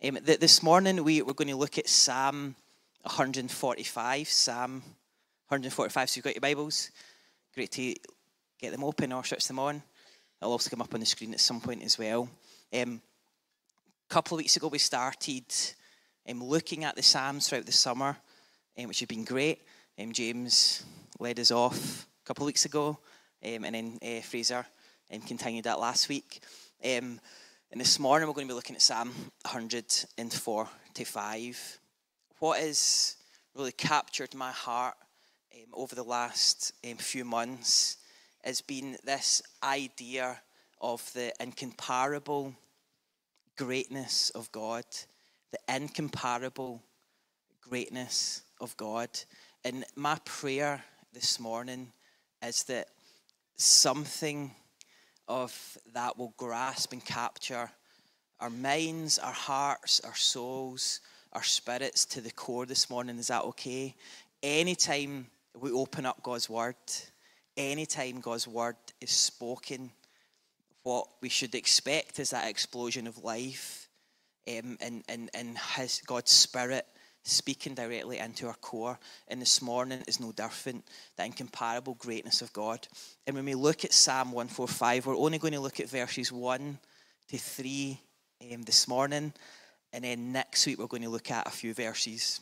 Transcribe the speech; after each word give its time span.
Um, 0.00 0.16
th- 0.24 0.38
this 0.38 0.62
morning 0.62 1.02
we, 1.02 1.22
we're 1.22 1.32
going 1.32 1.48
to 1.48 1.56
look 1.56 1.76
at 1.76 1.88
Psalm 1.88 2.54
145. 3.02 4.28
Psalm 4.28 4.74
145. 5.48 6.08
So 6.08 6.16
you've 6.18 6.24
got 6.24 6.36
your 6.36 6.40
Bibles. 6.40 6.92
Great 7.52 7.72
to 7.72 7.94
get 8.60 8.70
them 8.70 8.84
open 8.84 9.12
or 9.12 9.24
switch 9.24 9.48
them 9.48 9.58
on. 9.58 9.82
It'll 10.40 10.52
also 10.52 10.70
come 10.70 10.82
up 10.82 10.94
on 10.94 11.00
the 11.00 11.06
screen 11.06 11.34
at 11.34 11.40
some 11.40 11.60
point 11.60 11.82
as 11.82 11.98
well. 11.98 12.28
Um, 12.72 13.00
a 14.08 14.14
couple 14.14 14.36
of 14.36 14.38
weeks 14.38 14.56
ago 14.56 14.68
we 14.68 14.78
started 14.78 15.42
um, 16.30 16.44
looking 16.44 16.84
at 16.84 16.94
the 16.94 17.02
Psalms 17.02 17.48
throughout 17.48 17.66
the 17.66 17.72
summer, 17.72 18.16
um, 18.78 18.86
which 18.86 19.00
has 19.00 19.08
been 19.08 19.24
great. 19.24 19.62
Um, 20.00 20.12
James 20.12 20.84
led 21.18 21.40
us 21.40 21.50
off 21.50 22.06
a 22.22 22.24
couple 22.24 22.44
of 22.44 22.46
weeks 22.46 22.66
ago, 22.66 22.98
um, 23.44 23.64
and 23.64 23.74
then 23.74 23.98
uh, 24.00 24.20
Fraser 24.20 24.64
continued 25.26 25.64
that 25.64 25.80
last 25.80 26.08
week. 26.08 26.40
And 27.70 27.78
this 27.78 27.98
morning 27.98 28.26
we're 28.26 28.34
going 28.34 28.48
to 28.48 28.52
be 28.52 28.56
looking 28.56 28.76
at 28.76 28.82
Psalm 28.82 29.10
145. 29.42 31.80
What 32.38 32.60
has 32.60 33.16
really 33.54 33.72
captured 33.72 34.34
my 34.34 34.52
heart 34.52 34.94
um, 35.54 35.66
over 35.74 35.94
the 35.94 36.02
last 36.02 36.72
um, 36.88 36.96
few 36.96 37.26
months 37.26 37.98
has 38.42 38.62
been 38.62 38.96
this 39.04 39.42
idea 39.62 40.40
of 40.80 41.12
the 41.12 41.30
incomparable 41.40 42.54
greatness 43.58 44.30
of 44.30 44.50
God, 44.50 44.86
the 45.50 45.58
incomparable 45.68 46.82
greatness 47.60 48.44
of 48.62 48.74
God. 48.78 49.10
And 49.62 49.84
my 49.94 50.16
prayer 50.24 50.82
this 51.12 51.38
morning 51.38 51.92
is 52.42 52.64
that 52.64 52.88
something 53.56 54.54
of 55.28 55.78
that 55.92 56.18
will 56.18 56.34
grasp 56.36 56.92
and 56.92 57.04
capture 57.04 57.70
our 58.40 58.50
minds, 58.50 59.18
our 59.18 59.32
hearts, 59.32 60.00
our 60.04 60.14
souls, 60.14 61.00
our 61.32 61.42
spirits 61.42 62.04
to 62.06 62.20
the 62.20 62.30
core 62.30 62.66
this 62.66 62.88
morning. 62.88 63.18
Is 63.18 63.28
that 63.28 63.42
okay? 63.42 63.94
Anytime 64.42 65.26
we 65.60 65.70
open 65.70 66.06
up 66.06 66.22
God's 66.22 66.48
word, 66.48 66.76
anytime 67.56 68.20
God's 68.20 68.48
word 68.48 68.76
is 69.00 69.10
spoken, 69.10 69.90
what 70.82 71.06
we 71.20 71.28
should 71.28 71.54
expect 71.54 72.18
is 72.18 72.30
that 72.30 72.48
explosion 72.48 73.06
of 73.06 73.22
life 73.24 73.88
um, 74.48 74.78
and, 74.80 75.04
and, 75.08 75.30
and 75.34 75.58
his, 75.76 76.00
God's 76.06 76.30
spirit 76.30 76.86
speaking 77.28 77.74
directly 77.74 78.18
into 78.18 78.46
our 78.46 78.54
core. 78.54 78.98
And 79.28 79.40
this 79.40 79.60
morning 79.62 80.02
is 80.06 80.20
no 80.20 80.32
different. 80.32 80.84
The 81.16 81.24
incomparable 81.24 81.94
greatness 81.94 82.42
of 82.42 82.52
God. 82.52 82.86
And 83.26 83.36
when 83.36 83.44
we 83.44 83.54
look 83.54 83.84
at 83.84 83.92
Psalm 83.92 84.32
145, 84.32 85.06
we're 85.06 85.16
only 85.16 85.38
going 85.38 85.54
to 85.54 85.60
look 85.60 85.80
at 85.80 85.88
verses 85.88 86.32
1 86.32 86.78
to 87.28 87.38
3 87.38 88.00
um, 88.52 88.62
this 88.62 88.88
morning. 88.88 89.32
And 89.92 90.04
then 90.04 90.32
next 90.32 90.66
week, 90.66 90.78
we're 90.78 90.86
going 90.86 91.02
to 91.02 91.08
look 91.08 91.30
at 91.30 91.46
a 91.46 91.50
few 91.50 91.74
verses 91.74 92.40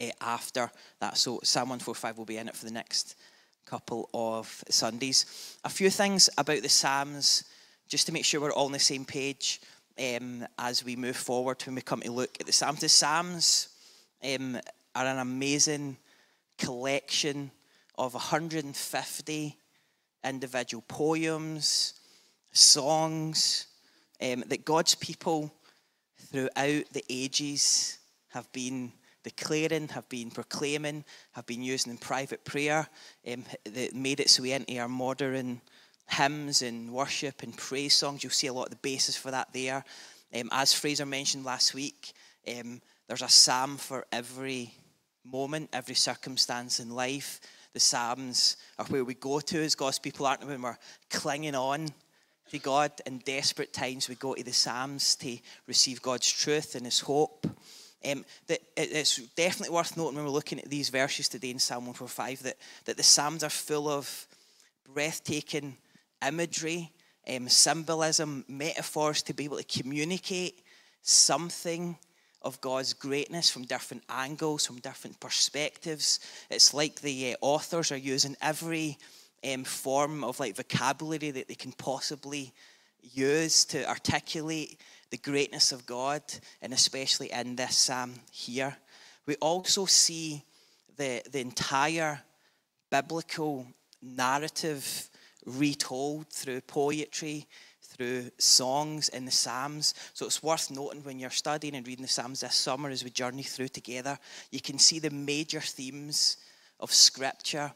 uh, 0.00 0.10
after 0.20 0.70
that. 1.00 1.16
So 1.16 1.40
Psalm 1.42 1.68
145 1.68 2.18
will 2.18 2.24
be 2.24 2.36
in 2.36 2.48
it 2.48 2.56
for 2.56 2.64
the 2.64 2.72
next 2.72 3.16
couple 3.64 4.08
of 4.12 4.62
Sundays. 4.68 5.56
A 5.64 5.68
few 5.68 5.90
things 5.90 6.28
about 6.36 6.62
the 6.62 6.68
Psalms, 6.68 7.44
just 7.88 8.06
to 8.06 8.12
make 8.12 8.24
sure 8.24 8.40
we're 8.40 8.52
all 8.52 8.66
on 8.66 8.72
the 8.72 8.78
same 8.78 9.04
page 9.04 9.60
um, 9.98 10.46
as 10.58 10.84
we 10.84 10.96
move 10.96 11.16
forward 11.16 11.62
when 11.62 11.74
we 11.74 11.80
come 11.80 12.00
to 12.00 12.12
look 12.12 12.36
at 12.40 12.46
the 12.46 12.52
Psalms. 12.52 12.80
The 12.80 12.88
Psalms 12.88 13.68
um, 14.24 14.58
are 14.94 15.06
an 15.06 15.18
amazing 15.18 15.96
collection 16.58 17.50
of 17.98 18.14
150 18.14 19.56
individual 20.24 20.84
poems, 20.88 21.94
songs 22.52 23.66
um, 24.22 24.44
that 24.46 24.64
God's 24.64 24.94
people 24.94 25.52
throughout 26.30 26.84
the 26.92 27.04
ages 27.10 27.98
have 28.28 28.50
been 28.52 28.92
declaring, 29.22 29.88
have 29.88 30.08
been 30.08 30.30
proclaiming, 30.30 31.04
have 31.32 31.46
been 31.46 31.62
using 31.62 31.92
in 31.92 31.98
private 31.98 32.44
prayer, 32.44 32.86
um, 33.30 33.44
that 33.64 33.94
made 33.94 34.20
its 34.20 34.40
way 34.40 34.52
into 34.52 34.78
our 34.78 34.88
modern 34.88 35.60
hymns 36.08 36.62
and 36.62 36.90
worship 36.92 37.42
and 37.42 37.56
praise 37.56 37.94
songs. 37.94 38.22
You'll 38.22 38.30
see 38.30 38.48
a 38.48 38.52
lot 38.52 38.66
of 38.66 38.70
the 38.70 38.76
basis 38.76 39.16
for 39.16 39.30
that 39.30 39.52
there. 39.52 39.84
Um, 40.34 40.48
as 40.52 40.74
Fraser 40.74 41.06
mentioned 41.06 41.44
last 41.44 41.74
week, 41.74 42.12
um, 42.48 42.80
there's 43.06 43.22
a 43.22 43.28
psalm 43.28 43.76
for 43.76 44.06
every 44.12 44.72
moment, 45.24 45.70
every 45.72 45.94
circumstance 45.94 46.80
in 46.80 46.90
life. 46.90 47.40
The 47.72 47.80
psalms 47.80 48.56
are 48.78 48.86
where 48.86 49.04
we 49.04 49.14
go 49.14 49.40
to 49.40 49.58
as 49.62 49.74
God's 49.74 49.98
people, 49.98 50.26
aren't? 50.26 50.46
When 50.46 50.62
we're 50.62 50.78
clinging 51.10 51.54
on 51.54 51.88
to 52.50 52.58
God 52.58 52.92
in 53.04 53.18
desperate 53.18 53.72
times, 53.72 54.08
we 54.08 54.14
go 54.14 54.34
to 54.34 54.44
the 54.44 54.52
psalms 54.52 55.16
to 55.16 55.38
receive 55.66 56.00
God's 56.00 56.30
truth 56.30 56.74
and 56.74 56.84
His 56.84 57.00
hope. 57.00 57.46
Um, 58.10 58.24
that 58.48 58.60
it's 58.76 59.16
definitely 59.34 59.74
worth 59.74 59.96
noting 59.96 60.16
when 60.16 60.26
we're 60.26 60.30
looking 60.30 60.58
at 60.58 60.68
these 60.68 60.90
verses 60.90 61.26
today 61.26 61.50
in 61.50 61.58
Psalm 61.58 61.86
145 61.86 62.42
that, 62.42 62.56
that 62.84 62.98
the 62.98 63.02
Psalms 63.02 63.42
are 63.42 63.50
full 63.50 63.88
of 63.88 64.26
breathtaking 64.92 65.78
imagery, 66.26 66.92
um, 67.34 67.48
symbolism, 67.48 68.44
metaphors 68.46 69.22
to 69.22 69.32
be 69.32 69.44
able 69.44 69.56
to 69.56 69.82
communicate 69.82 70.62
something 71.00 71.96
of 72.44 72.60
God's 72.60 72.92
greatness 72.92 73.50
from 73.50 73.64
different 73.64 74.04
angles, 74.08 74.66
from 74.66 74.78
different 74.78 75.18
perspectives. 75.18 76.20
It's 76.50 76.74
like 76.74 77.00
the 77.00 77.32
uh, 77.32 77.36
authors 77.40 77.90
are 77.90 77.96
using 77.96 78.36
every 78.40 78.98
um, 79.52 79.64
form 79.64 80.22
of 80.22 80.38
like 80.38 80.56
vocabulary 80.56 81.30
that 81.32 81.48
they 81.48 81.54
can 81.54 81.72
possibly 81.72 82.52
use 83.02 83.64
to 83.66 83.88
articulate 83.88 84.80
the 85.10 85.18
greatness 85.18 85.72
of 85.72 85.86
God, 85.86 86.22
and 86.62 86.72
especially 86.72 87.30
in 87.30 87.56
this 87.56 87.76
psalm 87.76 88.14
here. 88.30 88.76
We 89.26 89.36
also 89.36 89.86
see 89.86 90.44
the, 90.96 91.22
the 91.30 91.40
entire 91.40 92.20
biblical 92.90 93.66
narrative 94.02 95.08
retold 95.46 96.28
through 96.28 96.60
poetry, 96.62 97.46
through 97.96 98.30
songs 98.38 99.08
in 99.08 99.24
the 99.24 99.30
Psalms. 99.30 99.94
So 100.14 100.26
it's 100.26 100.42
worth 100.42 100.70
noting 100.70 101.02
when 101.02 101.18
you're 101.18 101.30
studying 101.30 101.74
and 101.74 101.86
reading 101.86 102.02
the 102.02 102.08
Psalms 102.08 102.40
this 102.40 102.54
summer 102.54 102.90
as 102.90 103.04
we 103.04 103.10
journey 103.10 103.42
through 103.42 103.68
together, 103.68 104.18
you 104.50 104.60
can 104.60 104.78
see 104.78 104.98
the 104.98 105.10
major 105.10 105.60
themes 105.60 106.38
of 106.80 106.92
Scripture 106.92 107.72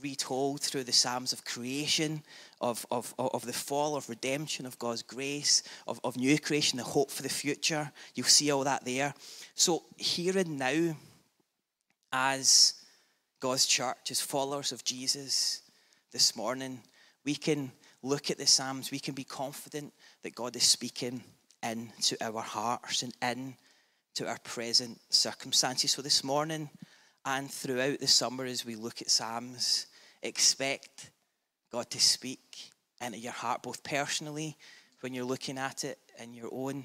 retold 0.00 0.60
through 0.60 0.84
the 0.84 0.92
Psalms 0.92 1.32
of 1.32 1.44
creation, 1.44 2.22
of, 2.60 2.86
of, 2.90 3.14
of 3.18 3.44
the 3.44 3.52
fall, 3.52 3.96
of 3.96 4.08
redemption, 4.08 4.66
of 4.66 4.78
God's 4.78 5.02
grace, 5.02 5.62
of, 5.86 6.00
of 6.04 6.16
new 6.16 6.38
creation, 6.38 6.78
the 6.78 6.84
hope 6.84 7.10
for 7.10 7.22
the 7.22 7.28
future. 7.28 7.90
You'll 8.14 8.26
see 8.26 8.50
all 8.50 8.64
that 8.64 8.84
there. 8.84 9.14
So, 9.54 9.82
here 9.96 10.38
and 10.38 10.58
now, 10.58 10.96
as 12.12 12.74
God's 13.40 13.66
church, 13.66 14.10
as 14.10 14.20
followers 14.20 14.72
of 14.72 14.84
Jesus 14.84 15.62
this 16.12 16.36
morning, 16.36 16.80
we 17.24 17.34
can 17.34 17.72
look 18.02 18.30
at 18.30 18.38
the 18.38 18.46
Psalms, 18.46 18.90
we 18.90 18.98
can 18.98 19.14
be 19.14 19.24
confident 19.24 19.92
that 20.22 20.34
God 20.34 20.56
is 20.56 20.62
speaking 20.62 21.22
into 21.62 22.16
our 22.20 22.40
hearts 22.40 23.02
and 23.02 23.14
into 24.16 24.26
our 24.28 24.38
present 24.44 24.98
circumstances. 25.10 25.92
So 25.92 26.02
this 26.02 26.24
morning 26.24 26.70
and 27.24 27.50
throughout 27.50 28.00
the 28.00 28.06
summer, 28.06 28.44
as 28.44 28.64
we 28.64 28.74
look 28.74 29.02
at 29.02 29.10
Psalms, 29.10 29.86
expect 30.22 31.10
God 31.70 31.90
to 31.90 32.00
speak 32.00 32.70
into 33.00 33.18
your 33.18 33.32
heart, 33.32 33.62
both 33.62 33.82
personally 33.82 34.56
when 35.00 35.14
you're 35.14 35.24
looking 35.24 35.58
at 35.58 35.84
it 35.84 35.98
in 36.22 36.34
your 36.34 36.48
own 36.52 36.84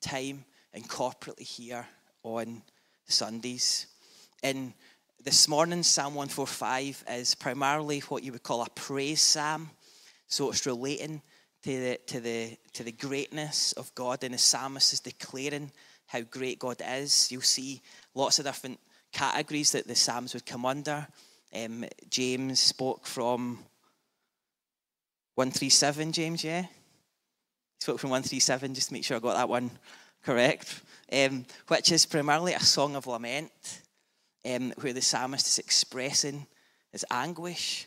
time 0.00 0.44
and 0.72 0.88
corporately 0.88 1.46
here 1.46 1.86
on 2.22 2.62
Sundays. 3.06 3.86
In 4.42 4.74
this 5.22 5.46
morning, 5.46 5.82
Psalm 5.82 6.14
145 6.14 7.04
is 7.10 7.34
primarily 7.34 8.00
what 8.00 8.24
you 8.24 8.32
would 8.32 8.42
call 8.42 8.62
a 8.62 8.70
praise 8.70 9.20
psalm. 9.20 9.70
So 10.32 10.48
it's 10.48 10.64
relating 10.64 11.20
to 11.62 11.68
the, 11.68 12.00
to 12.06 12.18
the, 12.18 12.56
to 12.72 12.82
the 12.82 12.92
greatness 12.92 13.72
of 13.72 13.94
God, 13.94 14.24
and 14.24 14.32
the 14.32 14.38
psalmist 14.38 14.94
is 14.94 15.00
declaring 15.00 15.70
how 16.06 16.22
great 16.22 16.58
God 16.58 16.80
is. 16.88 17.30
You'll 17.30 17.42
see 17.42 17.82
lots 18.14 18.38
of 18.38 18.46
different 18.46 18.80
categories 19.12 19.72
that 19.72 19.86
the 19.86 19.94
psalms 19.94 20.32
would 20.32 20.46
come 20.46 20.64
under. 20.64 21.06
Um, 21.54 21.84
James 22.08 22.60
spoke 22.60 23.06
from 23.06 23.58
137, 25.34 26.12
James, 26.12 26.42
yeah? 26.42 26.62
He 26.62 26.68
spoke 27.80 27.98
from 27.98 28.08
137, 28.08 28.72
just 28.72 28.88
to 28.88 28.94
make 28.94 29.04
sure 29.04 29.18
I 29.18 29.20
got 29.20 29.36
that 29.36 29.50
one 29.50 29.70
correct, 30.24 30.80
um, 31.12 31.44
which 31.68 31.92
is 31.92 32.06
primarily 32.06 32.54
a 32.54 32.60
song 32.60 32.96
of 32.96 33.06
lament, 33.06 33.82
um, 34.46 34.72
where 34.80 34.94
the 34.94 35.02
psalmist 35.02 35.46
is 35.46 35.58
expressing 35.58 36.46
his 36.90 37.04
anguish 37.10 37.86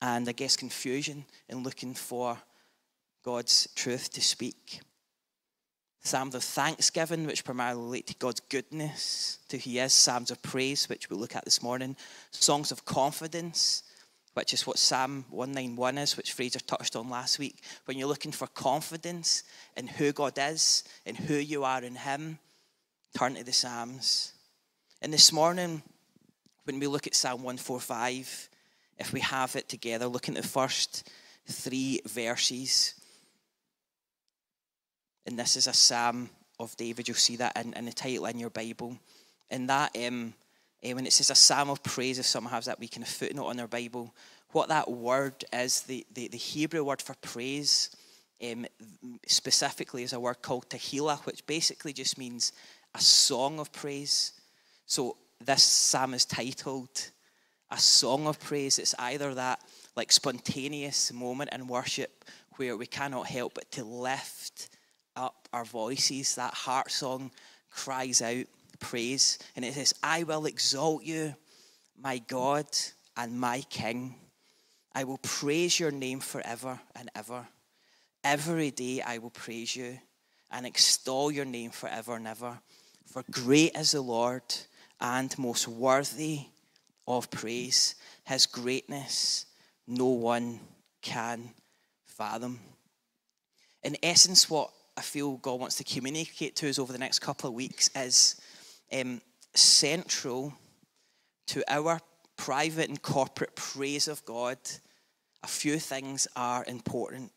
and 0.00 0.28
I 0.28 0.32
guess 0.32 0.56
confusion 0.56 1.24
in 1.48 1.62
looking 1.62 1.94
for 1.94 2.38
God's 3.24 3.68
truth 3.74 4.12
to 4.12 4.20
speak. 4.20 4.80
Psalms 6.00 6.34
of 6.34 6.44
thanksgiving, 6.44 7.26
which 7.26 7.44
primarily 7.44 7.82
relate 7.82 8.06
to 8.06 8.14
God's 8.14 8.40
goodness, 8.40 9.38
to 9.48 9.56
who 9.56 9.70
He 9.70 9.78
is. 9.78 9.92
Psalms 9.92 10.30
of 10.30 10.40
praise, 10.42 10.88
which 10.88 11.10
we'll 11.10 11.18
look 11.18 11.36
at 11.36 11.44
this 11.44 11.62
morning. 11.62 11.96
Songs 12.30 12.70
of 12.70 12.84
confidence, 12.84 13.82
which 14.34 14.54
is 14.54 14.66
what 14.66 14.78
Psalm 14.78 15.24
191 15.30 15.98
is, 15.98 16.16
which 16.16 16.32
Fraser 16.32 16.60
touched 16.60 16.94
on 16.94 17.10
last 17.10 17.38
week. 17.38 17.62
When 17.84 17.98
you're 17.98 18.08
looking 18.08 18.32
for 18.32 18.46
confidence 18.46 19.42
in 19.76 19.88
who 19.88 20.12
God 20.12 20.34
is 20.38 20.84
and 21.04 21.16
who 21.16 21.34
you 21.34 21.64
are 21.64 21.82
in 21.82 21.96
Him, 21.96 22.38
turn 23.16 23.34
to 23.34 23.44
the 23.44 23.52
Psalms. 23.52 24.32
And 25.02 25.12
this 25.12 25.32
morning, 25.32 25.82
when 26.64 26.78
we 26.78 26.86
look 26.86 27.06
at 27.06 27.14
Psalm 27.14 27.42
145, 27.42 28.48
if 28.98 29.12
we 29.12 29.20
have 29.20 29.56
it 29.56 29.68
together, 29.68 30.06
looking 30.06 30.36
at 30.36 30.42
the 30.42 30.48
first 30.48 31.10
three 31.46 32.00
verses, 32.06 32.94
and 35.26 35.38
this 35.38 35.56
is 35.56 35.66
a 35.66 35.72
psalm 35.72 36.30
of 36.58 36.76
David. 36.76 37.06
You'll 37.06 37.16
see 37.16 37.36
that 37.36 37.56
in, 37.56 37.72
in 37.74 37.84
the 37.84 37.92
title 37.92 38.26
in 38.26 38.38
your 38.38 38.50
Bible. 38.50 38.98
And 39.50 39.68
that, 39.68 39.96
um, 39.96 40.34
um, 40.84 40.94
when 40.94 41.06
it 41.06 41.12
says 41.12 41.30
a 41.30 41.34
psalm 41.34 41.70
of 41.70 41.82
praise, 41.82 42.18
if 42.18 42.26
someone 42.26 42.52
has 42.52 42.64
that, 42.64 42.80
we 42.80 42.88
can 42.88 43.04
footnote 43.04 43.46
on 43.46 43.56
their 43.56 43.68
Bible. 43.68 44.14
What 44.52 44.68
that 44.68 44.90
word 44.90 45.44
is, 45.52 45.82
the, 45.82 46.06
the, 46.14 46.28
the 46.28 46.38
Hebrew 46.38 46.82
word 46.82 47.02
for 47.02 47.14
praise, 47.20 47.94
um, 48.42 48.66
specifically 49.26 50.02
is 50.02 50.12
a 50.12 50.20
word 50.20 50.42
called 50.42 50.68
tehillah, 50.70 51.24
which 51.26 51.46
basically 51.46 51.92
just 51.92 52.18
means 52.18 52.52
a 52.94 53.00
song 53.00 53.60
of 53.60 53.72
praise. 53.72 54.32
So 54.86 55.16
this 55.44 55.62
psalm 55.62 56.14
is 56.14 56.24
titled 56.24 57.10
a 57.70 57.78
song 57.78 58.26
of 58.26 58.40
praise. 58.40 58.78
It's 58.78 58.94
either 58.98 59.34
that 59.34 59.60
like 59.96 60.12
spontaneous 60.12 61.12
moment 61.12 61.52
in 61.52 61.66
worship 61.66 62.24
where 62.56 62.76
we 62.76 62.86
cannot 62.86 63.26
help 63.26 63.54
but 63.54 63.70
to 63.72 63.84
lift 63.84 64.68
up 65.16 65.48
our 65.52 65.64
voices. 65.64 66.34
That 66.36 66.54
heart 66.54 66.90
song 66.90 67.30
cries 67.70 68.22
out 68.22 68.46
praise. 68.78 69.38
And 69.56 69.64
it 69.64 69.74
says, 69.74 69.94
I 70.02 70.22
will 70.22 70.46
exalt 70.46 71.04
you, 71.04 71.34
my 72.00 72.18
God 72.18 72.66
and 73.16 73.38
my 73.38 73.62
King. 73.68 74.14
I 74.94 75.04
will 75.04 75.18
praise 75.18 75.78
your 75.78 75.90
name 75.90 76.20
forever 76.20 76.80
and 76.96 77.10
ever. 77.14 77.46
Every 78.24 78.70
day 78.70 79.00
I 79.00 79.18
will 79.18 79.30
praise 79.30 79.74
you 79.76 79.98
and 80.50 80.66
extol 80.66 81.30
your 81.30 81.44
name 81.44 81.70
forever 81.70 82.16
and 82.16 82.26
ever. 82.26 82.58
For 83.06 83.24
great 83.30 83.76
is 83.76 83.92
the 83.92 84.00
Lord 84.00 84.42
and 85.00 85.36
most 85.38 85.68
worthy 85.68 86.46
of 87.08 87.30
praise. 87.30 87.94
His 88.24 88.46
greatness 88.46 89.46
no 89.86 90.06
one 90.06 90.60
can 91.00 91.50
fathom. 92.04 92.60
In 93.82 93.96
essence, 94.02 94.50
what 94.50 94.70
I 94.96 95.00
feel 95.00 95.38
God 95.38 95.60
wants 95.60 95.76
to 95.76 95.84
communicate 95.84 96.56
to 96.56 96.68
us 96.68 96.78
over 96.78 96.92
the 96.92 96.98
next 96.98 97.20
couple 97.20 97.48
of 97.48 97.54
weeks 97.54 97.88
is 97.96 98.40
um, 98.92 99.22
central 99.54 100.52
to 101.46 101.64
our 101.72 102.00
private 102.36 102.88
and 102.88 103.00
corporate 103.00 103.54
praise 103.56 104.08
of 104.08 104.24
God. 104.24 104.58
A 105.42 105.46
few 105.46 105.78
things 105.78 106.26
are 106.36 106.64
important. 106.66 107.32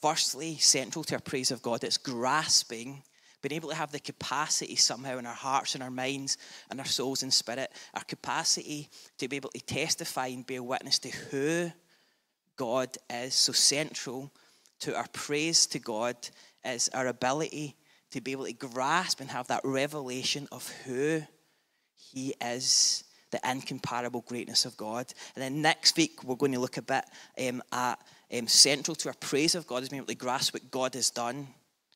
Firstly, 0.00 0.56
central 0.56 1.04
to 1.04 1.16
our 1.16 1.20
praise 1.20 1.50
of 1.50 1.60
God, 1.60 1.84
it's 1.84 1.98
grasping, 1.98 3.02
being 3.42 3.54
able 3.54 3.68
to 3.68 3.74
have 3.74 3.92
the 3.92 4.00
capacity 4.00 4.76
somehow 4.76 5.18
in 5.18 5.26
our 5.26 5.34
hearts 5.34 5.74
and 5.74 5.82
our 5.82 5.90
minds 5.90 6.38
and 6.70 6.80
our 6.80 6.86
souls 6.86 7.22
and 7.22 7.32
spirit, 7.32 7.70
our 7.94 8.04
capacity 8.04 8.88
to 9.18 9.28
be 9.28 9.36
able 9.36 9.50
to 9.50 9.60
testify 9.60 10.26
and 10.28 10.46
be 10.46 10.56
a 10.56 10.62
witness 10.62 10.98
to 10.98 11.10
who 11.10 11.70
God 12.56 12.96
is. 13.10 13.34
So 13.34 13.52
central 13.52 14.32
to 14.80 14.96
our 14.96 15.06
praise 15.12 15.66
to 15.66 15.78
God 15.78 16.16
is 16.64 16.88
our 16.92 17.06
ability 17.06 17.76
to 18.10 18.20
be 18.20 18.32
able 18.32 18.46
to 18.46 18.52
grasp 18.52 19.20
and 19.20 19.30
have 19.30 19.48
that 19.48 19.60
revelation 19.64 20.48
of 20.50 20.68
who 20.84 21.22
He 21.94 22.34
is, 22.42 23.04
the 23.30 23.40
incomparable 23.48 24.22
greatness 24.22 24.64
of 24.64 24.76
God. 24.76 25.12
And 25.34 25.42
then 25.42 25.62
next 25.62 25.96
week, 25.96 26.24
we're 26.24 26.36
going 26.36 26.52
to 26.52 26.60
look 26.60 26.78
a 26.78 26.82
bit 26.82 27.04
um, 27.46 27.62
at 27.72 27.98
um, 28.32 28.48
central 28.48 28.94
to 28.96 29.08
our 29.08 29.14
praise 29.14 29.54
of 29.54 29.66
God 29.66 29.82
is 29.82 29.88
being 29.90 29.98
able 29.98 30.08
to 30.08 30.14
grasp 30.14 30.54
what 30.54 30.70
God 30.70 30.94
has 30.94 31.10
done, 31.10 31.48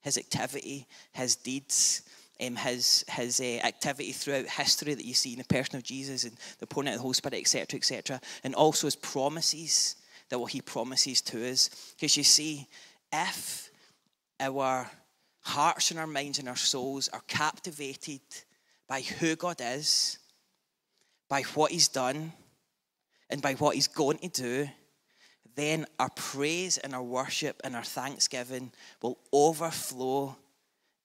His 0.03 0.19
activity, 0.19 0.87
His 1.13 1.37
deeds. 1.37 2.03
Um, 2.45 2.57
his 2.57 3.05
his 3.09 3.41
uh, 3.41 3.61
activity 3.63 4.11
throughout 4.11 4.47
history 4.49 4.95
that 4.95 5.05
you 5.05 5.15
see 5.15 5.33
in 5.33 5.39
the 5.39 5.45
person 5.45 5.77
of 5.77 5.85
Jesus 5.85 6.25
and 6.25 6.37
the 6.59 6.67
pouring 6.67 6.89
out 6.89 6.95
of 6.95 6.99
the 6.99 7.03
Holy 7.03 7.15
Spirit, 7.15 7.39
etc., 7.39 7.77
etc., 7.77 8.21
and 8.43 8.55
also 8.57 8.89
his 8.89 8.97
promises 8.97 9.95
that 10.29 10.41
what 10.41 10.51
he 10.51 10.61
promises 10.61 11.21
to 11.21 11.49
us. 11.49 11.95
Because 11.95 12.17
you 12.17 12.25
see, 12.25 12.67
if 13.13 13.71
our 14.41 14.91
hearts 15.43 15.91
and 15.91 16.01
our 16.01 16.07
minds 16.07 16.39
and 16.39 16.49
our 16.49 16.57
souls 16.57 17.09
are 17.09 17.23
captivated 17.29 18.21
by 18.89 19.03
who 19.03 19.37
God 19.37 19.61
is, 19.61 20.19
by 21.29 21.43
what 21.55 21.71
He's 21.71 21.89
done, 21.89 22.33
and 23.31 23.41
by 23.41 23.55
what 23.55 23.75
He's 23.75 23.89
going 23.89 24.19
to 24.19 24.29
do, 24.29 24.69
then 25.55 25.87
our 25.99 26.11
praise 26.11 26.79
and 26.79 26.95
our 26.95 27.03
worship 27.03 27.61
and 27.65 27.77
our 27.77 27.85
thanksgiving 27.85 28.73
will 29.03 29.19
overflow 29.33 30.37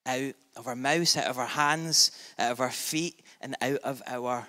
out 0.05 0.33
of 0.55 0.67
our 0.67 0.75
mouths, 0.75 1.17
out 1.17 1.27
of 1.27 1.37
our 1.37 1.45
hands, 1.45 2.11
out 2.39 2.51
of 2.51 2.61
our 2.61 2.71
feet, 2.71 3.21
and 3.41 3.55
out 3.61 3.79
of 3.83 4.01
our 4.07 4.47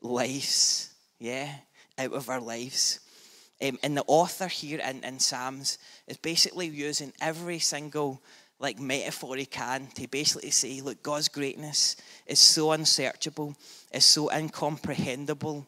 lives. 0.00 0.94
Yeah, 1.18 1.52
out 1.98 2.12
of 2.12 2.28
our 2.28 2.40
lives. 2.40 3.00
Um, 3.62 3.78
and 3.82 3.96
the 3.96 4.04
author 4.06 4.46
here 4.46 4.80
in, 4.80 5.04
in 5.04 5.18
Psalms 5.18 5.78
is 6.06 6.16
basically 6.16 6.68
using 6.68 7.12
every 7.20 7.58
single 7.58 8.22
like 8.58 8.78
metaphor 8.78 9.36
he 9.36 9.46
can 9.46 9.86
to 9.94 10.06
basically 10.06 10.50
say, 10.50 10.80
look, 10.80 11.02
God's 11.02 11.28
greatness 11.28 11.96
is 12.26 12.38
so 12.38 12.72
unsearchable, 12.72 13.54
is 13.92 14.04
so 14.04 14.30
incomprehensible 14.30 15.66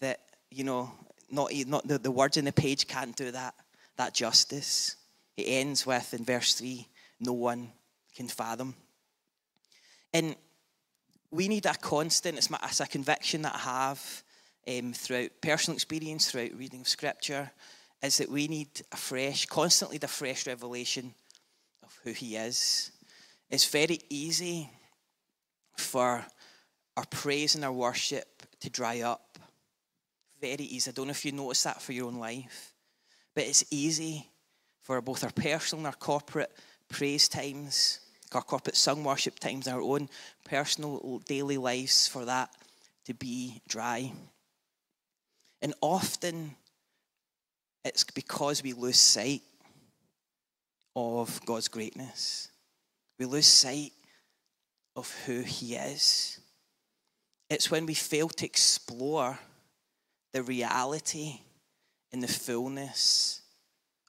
that, 0.00 0.20
you 0.50 0.64
know, 0.64 0.92
not, 1.32 1.52
not 1.66 1.86
the, 1.88 1.98
the 1.98 2.10
words 2.10 2.36
in 2.36 2.44
the 2.44 2.52
page 2.52 2.86
can't 2.86 3.16
do 3.16 3.30
that, 3.30 3.54
that 3.96 4.14
justice. 4.14 4.96
It 5.36 5.44
ends 5.44 5.86
with, 5.86 6.14
in 6.14 6.24
verse 6.24 6.54
3, 6.54 6.86
no 7.20 7.32
one 7.32 7.72
can 8.14 8.28
fathom. 8.28 8.74
And 10.12 10.36
we 11.30 11.48
need 11.48 11.64
a 11.66 11.74
constant, 11.74 12.36
it's, 12.36 12.50
my, 12.50 12.58
it's 12.62 12.80
a 12.80 12.86
conviction 12.86 13.42
that 13.42 13.54
I 13.54 13.58
have 13.58 14.22
um, 14.68 14.92
throughout 14.92 15.30
personal 15.40 15.76
experience, 15.76 16.30
throughout 16.30 16.52
reading 16.56 16.82
of 16.82 16.88
scripture, 16.88 17.50
is 18.02 18.18
that 18.18 18.30
we 18.30 18.46
need 18.48 18.68
a 18.92 18.96
fresh, 18.96 19.46
constantly 19.46 19.98
the 19.98 20.08
fresh 20.08 20.46
revelation 20.46 21.14
of 21.82 21.98
who 22.04 22.12
He 22.12 22.36
is. 22.36 22.92
It's 23.50 23.68
very 23.68 24.00
easy 24.10 24.70
for 25.78 26.24
our 26.96 27.06
praise 27.06 27.54
and 27.54 27.64
our 27.64 27.72
worship 27.72 28.42
to 28.60 28.68
dry 28.68 29.00
up. 29.00 29.31
Very 30.42 30.64
easy. 30.64 30.90
I 30.90 30.92
don't 30.92 31.06
know 31.06 31.12
if 31.12 31.24
you 31.24 31.30
notice 31.30 31.62
that 31.62 31.80
for 31.80 31.92
your 31.92 32.08
own 32.08 32.18
life, 32.18 32.74
but 33.32 33.44
it's 33.44 33.64
easy 33.70 34.28
for 34.82 35.00
both 35.00 35.22
our 35.22 35.30
personal 35.30 35.78
and 35.78 35.86
our 35.86 35.98
corporate 35.98 36.50
praise 36.88 37.28
times, 37.28 38.00
our 38.32 38.42
corporate 38.42 38.74
sung 38.74 39.04
worship 39.04 39.38
times, 39.38 39.68
our 39.68 39.80
own 39.80 40.08
personal 40.44 41.22
daily 41.28 41.58
lives 41.58 42.08
for 42.08 42.24
that 42.24 42.50
to 43.04 43.14
be 43.14 43.62
dry. 43.68 44.12
And 45.62 45.74
often 45.80 46.56
it's 47.84 48.02
because 48.02 48.64
we 48.64 48.72
lose 48.72 48.98
sight 48.98 49.42
of 50.96 51.40
God's 51.46 51.68
greatness. 51.68 52.48
We 53.16 53.26
lose 53.26 53.46
sight 53.46 53.92
of 54.96 55.08
who 55.24 55.42
He 55.42 55.76
is. 55.76 56.40
It's 57.48 57.70
when 57.70 57.86
we 57.86 57.94
fail 57.94 58.28
to 58.28 58.44
explore 58.44 59.38
the 60.32 60.42
reality 60.42 61.40
and 62.12 62.22
the 62.22 62.28
fullness 62.28 63.42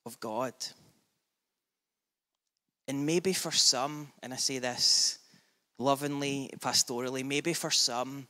of 0.06 0.20
God. 0.20 0.54
And 2.88 3.06
maybe 3.06 3.34
for 3.34 3.52
some, 3.52 4.10
and 4.22 4.34
I 4.34 4.38
say 4.38 4.60
this 4.60 5.20
lovingly, 5.80 6.50
pastorally, 6.60 7.26
maybe 7.26 7.54
for 7.54 7.72
some, 7.72 8.28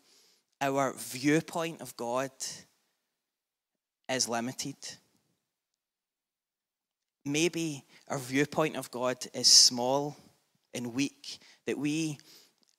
our 0.62 0.93
viewpoint 0.93 1.81
of 1.81 1.95
God 1.97 2.31
is 4.09 4.29
limited. 4.29 4.75
Maybe 7.25 7.83
our 8.07 8.17
viewpoint 8.17 8.75
of 8.75 8.91
God 8.91 9.17
is 9.33 9.47
small 9.47 10.15
and 10.73 10.93
weak, 10.93 11.38
that 11.67 11.77
we 11.77 12.17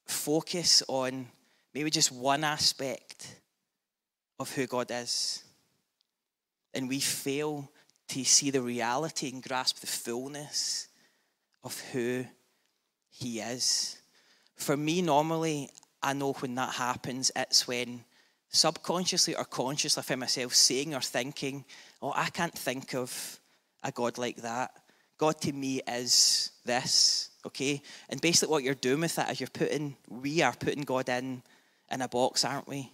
focus 0.05 0.83
on 0.87 1.27
maybe 1.73 1.89
just 1.89 2.11
one 2.11 2.43
aspect 2.43 3.39
of 4.39 4.53
who 4.53 4.67
God 4.67 4.91
is. 4.91 5.43
And 6.73 6.89
we 6.89 6.99
fail 6.99 7.71
to 8.09 8.23
see 8.23 8.51
the 8.51 8.61
reality 8.61 9.29
and 9.31 9.41
grasp 9.41 9.79
the 9.79 9.87
fullness 9.87 10.87
of 11.63 11.79
who 11.91 12.25
He 13.09 13.39
is. 13.39 13.97
For 14.55 14.77
me, 14.77 15.01
normally, 15.01 15.69
I 16.03 16.13
know 16.13 16.33
when 16.33 16.55
that 16.55 16.73
happens, 16.73 17.31
it's 17.35 17.67
when 17.67 18.03
subconsciously 18.49 19.35
or 19.35 19.45
consciously 19.45 20.01
I 20.01 20.03
find 20.03 20.19
myself 20.19 20.53
saying 20.53 20.93
or 20.93 21.01
thinking, 21.01 21.65
oh, 22.01 22.13
I 22.15 22.29
can't 22.29 22.57
think 22.57 22.93
of 22.93 23.39
a 23.83 23.91
God 23.91 24.17
like 24.17 24.37
that. 24.37 24.71
God 25.17 25.39
to 25.41 25.53
me 25.53 25.81
is 25.87 26.51
this, 26.65 27.29
okay? 27.45 27.81
And 28.09 28.21
basically 28.21 28.51
what 28.51 28.63
you're 28.63 28.73
doing 28.73 29.01
with 29.01 29.15
that 29.15 29.31
is 29.31 29.39
you're 29.39 29.47
putting, 29.47 29.95
we 30.09 30.41
are 30.41 30.53
putting 30.53 30.83
God 30.83 31.09
in 31.09 31.41
in 31.91 32.01
a 32.01 32.07
box, 32.07 32.43
aren't 32.43 32.67
we? 32.67 32.91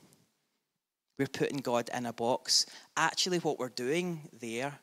We're 1.22 1.28
putting 1.28 1.58
God 1.58 1.88
in 1.94 2.08
a 2.08 2.14
box. 2.14 2.66
Actually, 2.98 3.38
what 3.38 3.60
we're 3.60 3.70
doing 3.70 4.28
there 4.40 4.74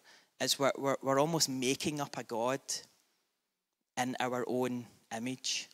is 0.40 0.56
we're, 0.56 0.70
we're, 0.78 0.94
we're 1.02 1.18
almost 1.18 1.48
making 1.48 2.00
up 2.00 2.16
a 2.16 2.22
God 2.22 2.60
in 3.96 4.14
our 4.20 4.44
own 4.46 4.86
image. 5.16 5.68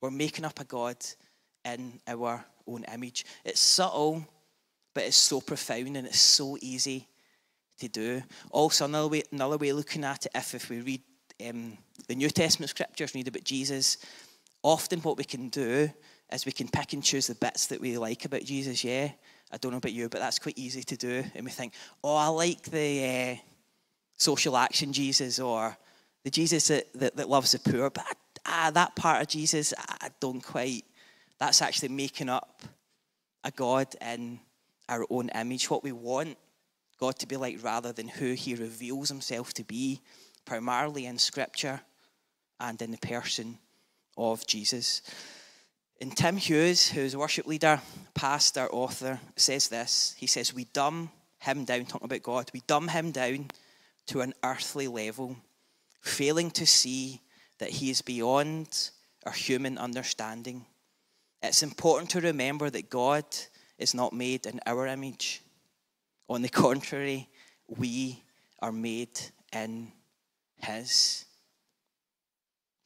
We're 0.00 0.12
making 0.12 0.44
up 0.44 0.60
a 0.60 0.64
God 0.64 0.96
in 1.64 1.98
our 2.06 2.44
own 2.68 2.84
image. 2.84 3.26
It's 3.44 3.58
subtle, 3.58 4.24
but 4.94 5.02
it's 5.02 5.16
so 5.16 5.40
profound 5.40 5.96
and 5.96 6.06
it's 6.06 6.20
so 6.20 6.56
easy 6.60 7.08
to 7.80 7.88
do. 7.88 8.22
Also, 8.52 8.84
another 8.84 9.08
way, 9.08 9.24
another 9.32 9.56
way 9.56 9.72
looking 9.72 10.04
at 10.04 10.26
it, 10.26 10.32
if, 10.36 10.54
if 10.54 10.70
we 10.70 10.82
read 10.82 11.02
um, 11.48 11.76
the 12.06 12.14
New 12.14 12.30
Testament 12.30 12.70
scriptures, 12.70 13.12
read 13.12 13.26
about 13.26 13.42
Jesus, 13.42 13.98
often 14.62 15.00
what 15.00 15.18
we 15.18 15.24
can 15.24 15.48
do 15.48 15.90
is 16.30 16.46
we 16.46 16.52
can 16.52 16.68
pick 16.68 16.92
and 16.92 17.02
choose 17.02 17.26
the 17.26 17.34
bits 17.34 17.66
that 17.66 17.80
we 17.80 17.98
like 17.98 18.24
about 18.24 18.44
Jesus, 18.44 18.84
yeah. 18.84 19.10
I 19.52 19.58
don't 19.58 19.72
know 19.72 19.78
about 19.78 19.92
you, 19.92 20.08
but 20.08 20.20
that's 20.20 20.38
quite 20.38 20.58
easy 20.58 20.82
to 20.82 20.96
do. 20.96 21.24
And 21.34 21.44
we 21.44 21.50
think, 21.50 21.72
oh, 22.02 22.16
I 22.16 22.28
like 22.28 22.62
the 22.62 23.36
uh, 23.38 23.42
social 24.16 24.56
action 24.56 24.92
Jesus 24.92 25.38
or 25.38 25.76
the 26.24 26.30
Jesus 26.30 26.68
that, 26.68 26.92
that, 26.94 27.16
that 27.16 27.28
loves 27.28 27.52
the 27.52 27.58
poor, 27.58 27.90
but 27.90 28.04
ah, 28.44 28.70
that 28.74 28.96
part 28.96 29.22
of 29.22 29.28
Jesus, 29.28 29.72
I 29.78 30.08
don't 30.20 30.40
quite. 30.40 30.84
That's 31.38 31.60
actually 31.60 31.90
making 31.90 32.28
up 32.28 32.62
a 33.44 33.50
God 33.50 33.94
in 34.00 34.40
our 34.88 35.06
own 35.10 35.28
image, 35.28 35.70
what 35.70 35.84
we 35.84 35.92
want 35.92 36.38
God 36.98 37.18
to 37.18 37.26
be 37.26 37.36
like 37.36 37.62
rather 37.62 37.92
than 37.92 38.08
who 38.08 38.32
he 38.32 38.54
reveals 38.54 39.08
himself 39.08 39.52
to 39.54 39.64
be, 39.64 40.00
primarily 40.44 41.06
in 41.06 41.18
Scripture 41.18 41.80
and 42.58 42.80
in 42.80 42.90
the 42.90 42.98
person 42.98 43.58
of 44.16 44.46
Jesus. 44.46 45.02
And 46.00 46.14
Tim 46.14 46.36
Hughes, 46.36 46.88
who's 46.88 47.14
a 47.14 47.18
worship 47.18 47.46
leader, 47.46 47.80
pastor, 48.14 48.68
author, 48.70 49.20
says 49.36 49.68
this. 49.68 50.14
He 50.18 50.26
says, 50.26 50.52
We 50.52 50.64
dumb 50.64 51.10
him 51.38 51.64
down, 51.64 51.86
talking 51.86 52.06
about 52.06 52.22
God, 52.22 52.50
we 52.52 52.62
dumb 52.66 52.88
him 52.88 53.12
down 53.12 53.48
to 54.08 54.20
an 54.20 54.34
earthly 54.44 54.88
level, 54.88 55.36
failing 56.00 56.50
to 56.52 56.66
see 56.66 57.20
that 57.58 57.70
he 57.70 57.90
is 57.90 58.02
beyond 58.02 58.90
our 59.24 59.32
human 59.32 59.78
understanding. 59.78 60.66
It's 61.42 61.62
important 61.62 62.10
to 62.10 62.20
remember 62.20 62.70
that 62.70 62.90
God 62.90 63.24
is 63.78 63.94
not 63.94 64.12
made 64.12 64.46
in 64.46 64.60
our 64.66 64.86
image. 64.86 65.42
On 66.28 66.42
the 66.42 66.48
contrary, 66.48 67.28
we 67.68 68.22
are 68.60 68.72
made 68.72 69.20
in 69.52 69.92
His. 70.56 71.24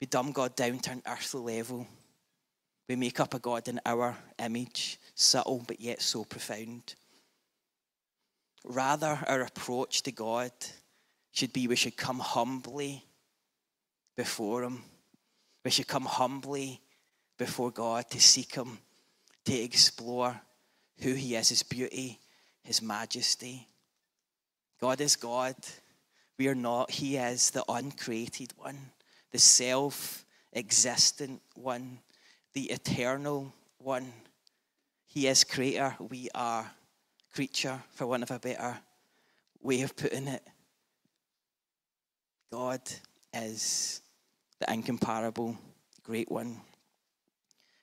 We 0.00 0.07
dumb 0.07 0.33
God 0.33 0.57
down 0.57 0.79
to 0.81 0.90
an 0.93 1.02
earthly 1.07 1.59
level. 1.59 1.87
We 2.91 2.97
make 2.97 3.21
up 3.21 3.35
a 3.35 3.39
God 3.39 3.69
in 3.69 3.81
our 3.87 4.17
image, 4.37 4.99
subtle 5.15 5.63
but 5.65 5.81
yet 5.81 6.03
so 6.03 6.25
profound. 6.25 6.97
Rather, 8.65 9.17
our 9.29 9.43
approach 9.43 10.03
to 10.03 10.11
God 10.11 10.51
should 11.31 11.53
be 11.53 11.69
we 11.69 11.77
should 11.77 11.97
come 11.97 12.19
humbly 12.19 13.05
before 14.17 14.65
Him. 14.65 14.83
We 15.65 15.71
should 15.71 15.87
come 15.87 16.05
humbly 16.05 16.81
before 17.39 17.71
God 17.71 18.11
to 18.11 18.21
seek 18.21 18.57
Him, 18.57 18.79
to 19.45 19.55
explore 19.55 20.41
who 21.01 21.15
He 21.15 21.37
is, 21.37 21.51
His 21.51 21.63
beauty, 21.63 22.19
His 22.65 22.83
majesty. 22.83 23.69
God 24.81 25.01
is 25.01 25.15
God. 25.15 25.55
We 26.41 26.49
are 26.49 26.57
not. 26.57 26.91
He 26.91 27.19
is 27.19 27.53
the 27.53 27.63
uncreated 27.69 28.53
one, 28.57 28.91
the 29.31 29.39
self 29.39 30.25
existent 30.53 31.41
one, 31.55 32.01
the 32.52 32.71
eternal 32.71 33.52
one. 33.78 34.12
He 35.07 35.26
is 35.26 35.45
creator. 35.45 35.97
We 35.99 36.28
are 36.35 36.71
creature, 37.35 37.83
for 37.92 38.07
one 38.07 38.23
of 38.23 38.30
a 38.30 38.38
better 38.38 38.78
way 39.61 39.83
of 39.83 39.97
putting 39.97 40.28
it. 40.28 40.42
God 42.52 42.80
is 43.33 44.00
the 44.59 44.73
incomparable 44.73 45.57
great 46.02 46.30
one. 46.30 46.61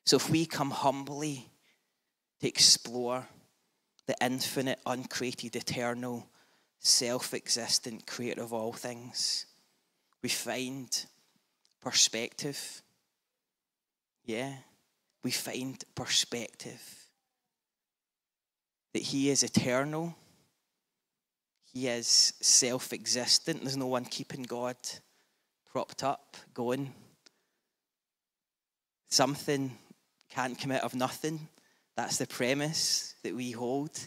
So 0.05 0.17
if 0.17 0.29
we 0.29 0.45
come 0.45 0.71
humbly 0.71 1.49
to 2.41 2.47
explore 2.47 3.27
the 4.05 4.15
infinite, 4.21 4.79
uncreated, 4.85 5.55
eternal, 5.55 6.27
self 6.79 7.33
existent 7.33 8.05
creator 8.05 8.41
of 8.41 8.53
all 8.53 8.73
things, 8.73 9.45
we 10.21 10.29
find 10.29 11.05
perspective. 11.81 12.81
Yeah, 14.27 14.51
we 15.23 15.31
find 15.31 15.81
perspective. 15.95 16.81
That 18.93 19.01
He 19.01 19.29
is 19.29 19.41
eternal, 19.41 20.15
He 21.73 21.87
is 21.87 22.33
self 22.41 22.91
existent. 22.91 23.61
There's 23.61 23.77
no 23.77 23.87
one 23.87 24.03
keeping 24.03 24.43
God 24.43 24.75
propped 25.71 26.03
up, 26.03 26.35
going. 26.53 26.93
Something 29.09 29.77
can't 30.29 30.59
come 30.59 30.71
out 30.71 30.83
of 30.83 30.93
nothing. 30.93 31.47
That's 31.95 32.17
the 32.17 32.27
premise 32.27 33.15
that 33.23 33.33
we 33.33 33.51
hold 33.51 33.97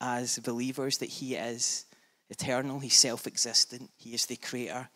as 0.00 0.38
believers 0.38 0.96
that 0.98 1.10
He 1.10 1.34
is 1.34 1.84
eternal, 2.30 2.80
He's 2.80 2.96
self 2.96 3.26
existent, 3.26 3.90
He 3.98 4.14
is 4.14 4.24
the 4.24 4.36
creator 4.36 4.88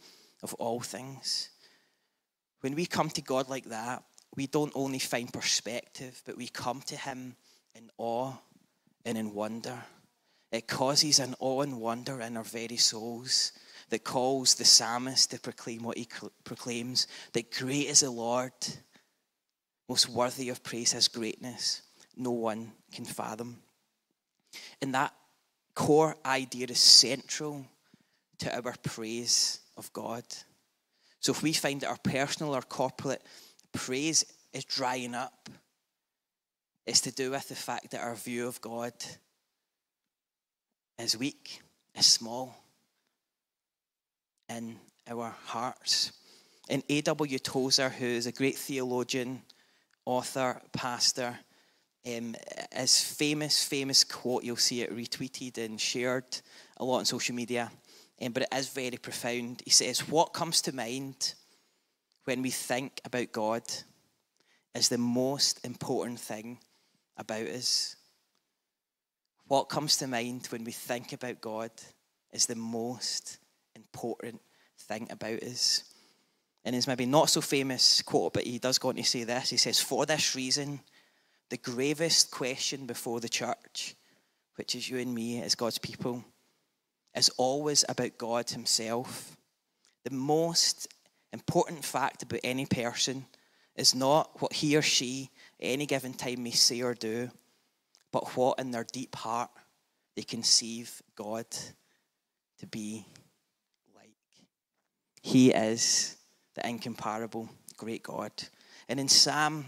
of 0.43 0.55
all 0.55 0.81
things. 0.81 1.51
When 2.63 2.75
we 2.75 2.87
come 2.87 3.11
to 3.11 3.23
God 3.23 3.51
like 3.51 3.67
that, 3.67 4.05
we 4.41 4.47
don't 4.47 4.73
only 4.75 4.99
find 4.99 5.31
perspective, 5.31 6.23
but 6.25 6.35
we 6.35 6.49
come 6.49 6.81
to 6.81 6.97
Him 6.97 7.37
in 7.75 7.91
awe 7.99 8.33
and 9.05 9.19
in 9.19 9.35
wonder. 9.35 9.79
It 10.51 10.67
causes 10.67 11.19
an 11.19 11.35
awe 11.41 11.61
and 11.61 11.79
wonder 11.79 12.23
in 12.23 12.39
our 12.39 12.43
very 12.43 12.79
souls 12.79 13.53
that 13.91 14.03
calls 14.03 14.55
the 14.55 14.65
psalmist 14.65 15.33
to 15.33 15.41
proclaim 15.41 15.83
what 15.83 15.99
he 15.99 16.09
proclaims 16.43 17.07
that 17.35 17.53
great 17.53 17.89
is 17.89 18.01
the 18.01 18.11
Lord, 18.11 18.55
most 19.91 20.09
worthy 20.09 20.49
of 20.49 20.63
praise, 20.63 20.93
his 20.93 21.09
greatness 21.09 21.83
no 22.17 22.31
one 22.31 22.73
can 22.95 23.05
fathom. 23.05 23.59
And 24.81 24.95
that 24.95 25.13
core 25.75 26.17
idea 26.25 26.69
is 26.71 26.79
central 26.79 27.67
to 28.39 28.57
our 28.57 28.75
praise 28.83 29.61
of 29.77 29.93
God. 29.93 30.25
So 31.21 31.31
if 31.33 31.43
we 31.43 31.53
find 31.53 31.83
that 31.83 31.91
our 31.91 31.99
personal 32.03 32.57
or 32.57 32.63
corporate 32.63 33.21
praise 33.73 34.25
is 34.53 34.65
drying 34.65 35.15
up, 35.15 35.49
it's 36.87 37.01
to 37.03 37.13
do 37.13 37.31
with 37.31 37.49
the 37.49 37.55
fact 37.55 37.91
that 37.91 38.01
our 38.01 38.15
view 38.15 38.49
of 38.49 38.61
God 38.61 38.93
is 40.99 41.17
weak, 41.17 41.63
is 41.97 42.07
small 42.07 42.55
in 44.49 44.77
our 45.09 45.35
hearts. 45.47 46.13
And 46.69 46.83
A.W. 46.89 47.39
Tozer, 47.39 47.89
who 47.89 48.07
is 48.07 48.27
a 48.27 48.33
great 48.33 48.57
theologian, 48.57 49.43
author, 50.05 50.61
pastor, 50.73 51.39
um, 52.07 52.35
his 52.73 53.03
famous, 53.03 53.63
famous 53.63 54.05
quote, 54.05 54.45
you'll 54.45 54.57
see 54.57 54.83
it 54.83 54.95
retweeted 54.95 55.59
and 55.59 55.81
shared 55.81 56.25
a 56.79 56.85
lot 56.85 56.99
on 56.99 57.05
social 57.05 57.35
media, 57.35 57.71
um, 58.23 58.33
but 58.33 58.45
it 58.45 58.49
is 58.55 58.69
very 58.69 58.97
profound. 58.97 59.63
He 59.65 59.71
says, 59.71 60.09
What 60.09 60.33
comes 60.33 60.63
to 60.63 60.75
mind 60.75 61.35
when 62.25 62.43
we 62.43 62.51
think 62.51 63.01
about 63.05 63.33
God 63.33 63.63
is 64.75 64.89
the 64.89 64.99
most 64.99 65.65
important 65.65 66.21
thing 66.21 66.59
about 67.17 67.47
us. 67.47 67.97
What 69.49 69.65
comes 69.65 69.97
to 69.97 70.07
mind 70.07 70.47
when 70.51 70.65
we 70.65 70.73
think 70.73 71.13
about 71.13 71.41
God 71.41 71.71
is 72.33 72.47
the 72.47 72.55
most 72.55 73.39
important 73.75 74.41
thing 74.79 75.09
about 75.11 75.43
us. 75.43 75.85
And 76.65 76.75
his 76.75 76.87
maybe 76.87 77.07
not 77.07 77.31
so 77.31 77.41
famous 77.41 78.03
quote, 78.03 78.35
but 78.35 78.45
he 78.45 78.59
does 78.59 78.79
go 78.79 78.91
on 78.91 78.97
to 78.97 79.03
say 79.03 79.25
this. 79.25 79.51
He 79.51 79.57
says, 79.57 79.81
For 79.81 80.07
this 80.07 80.37
reason, 80.37 80.81
the 81.49 81.57
gravest 81.57 82.31
question 82.31 82.87
before 82.87 83.21
the 83.21 83.29
church, 83.29 83.97
which 84.57 84.75
is 84.75 84.89
you 84.89 84.99
and 84.99 85.15
me 85.15 85.43
as 85.43 85.55
God's 85.55 85.79
people, 85.79 86.25
is 87.15 87.31
always 87.31 87.85
about 87.89 88.19
God 88.19 88.51
Himself. 88.51 89.37
The 90.05 90.15
most 90.15 90.87
important 91.33 91.85
fact 91.85 92.23
about 92.23 92.41
any 92.43 92.67
person 92.67 93.27
is 93.77 93.95
not 93.95 94.41
what 94.41 94.53
he 94.53 94.77
or 94.77 94.83
she 94.83 95.31
at 95.61 95.67
any 95.67 95.87
given 95.87 96.13
time 96.13 96.43
may 96.43 96.51
say 96.51 96.83
or 96.83 96.95
do, 96.95 97.31
but 98.13 98.37
what 98.37 98.59
in 98.59 98.71
their 98.71 98.87
deep 98.93 99.15
heart 99.15 99.51
they 100.17 100.23
conceive 100.23 101.03
God 101.15 101.47
to 102.59 102.67
be 102.67 103.07
like. 103.95 104.11
He 105.23 105.51
is 105.51 106.17
the 106.55 106.69
incomparable 106.69 107.49
great 107.77 108.03
God. 108.03 108.33
And 108.89 108.99
in 109.01 109.09
Psalm 109.09 109.65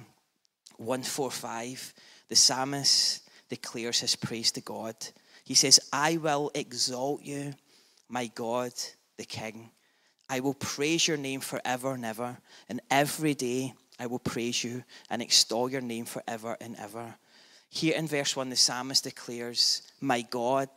145, 0.76 1.94
the 2.28 2.36
psalmist 2.36 3.28
declares 3.48 4.00
his 4.00 4.16
praise 4.16 4.50
to 4.52 4.60
God. 4.60 4.96
He 5.44 5.54
says, 5.54 5.80
I 5.92 6.16
will 6.16 6.50
exalt 6.54 7.22
you, 7.22 7.54
my 8.08 8.26
God, 8.26 8.72
the 9.16 9.24
King. 9.24 9.70
I 10.32 10.40
will 10.40 10.54
praise 10.54 11.06
your 11.06 11.18
name 11.18 11.40
forever 11.40 11.92
and 11.92 12.06
ever, 12.06 12.38
and 12.66 12.80
every 12.90 13.34
day 13.34 13.74
I 13.98 14.06
will 14.06 14.18
praise 14.18 14.64
you 14.64 14.82
and 15.10 15.20
extol 15.20 15.70
your 15.70 15.82
name 15.82 16.06
forever 16.06 16.56
and 16.58 16.74
ever. 16.76 17.16
Here 17.68 17.94
in 17.94 18.08
verse 18.08 18.34
1, 18.34 18.48
the 18.48 18.56
psalmist 18.56 19.04
declares, 19.04 19.82
My 20.00 20.22
God 20.22 20.70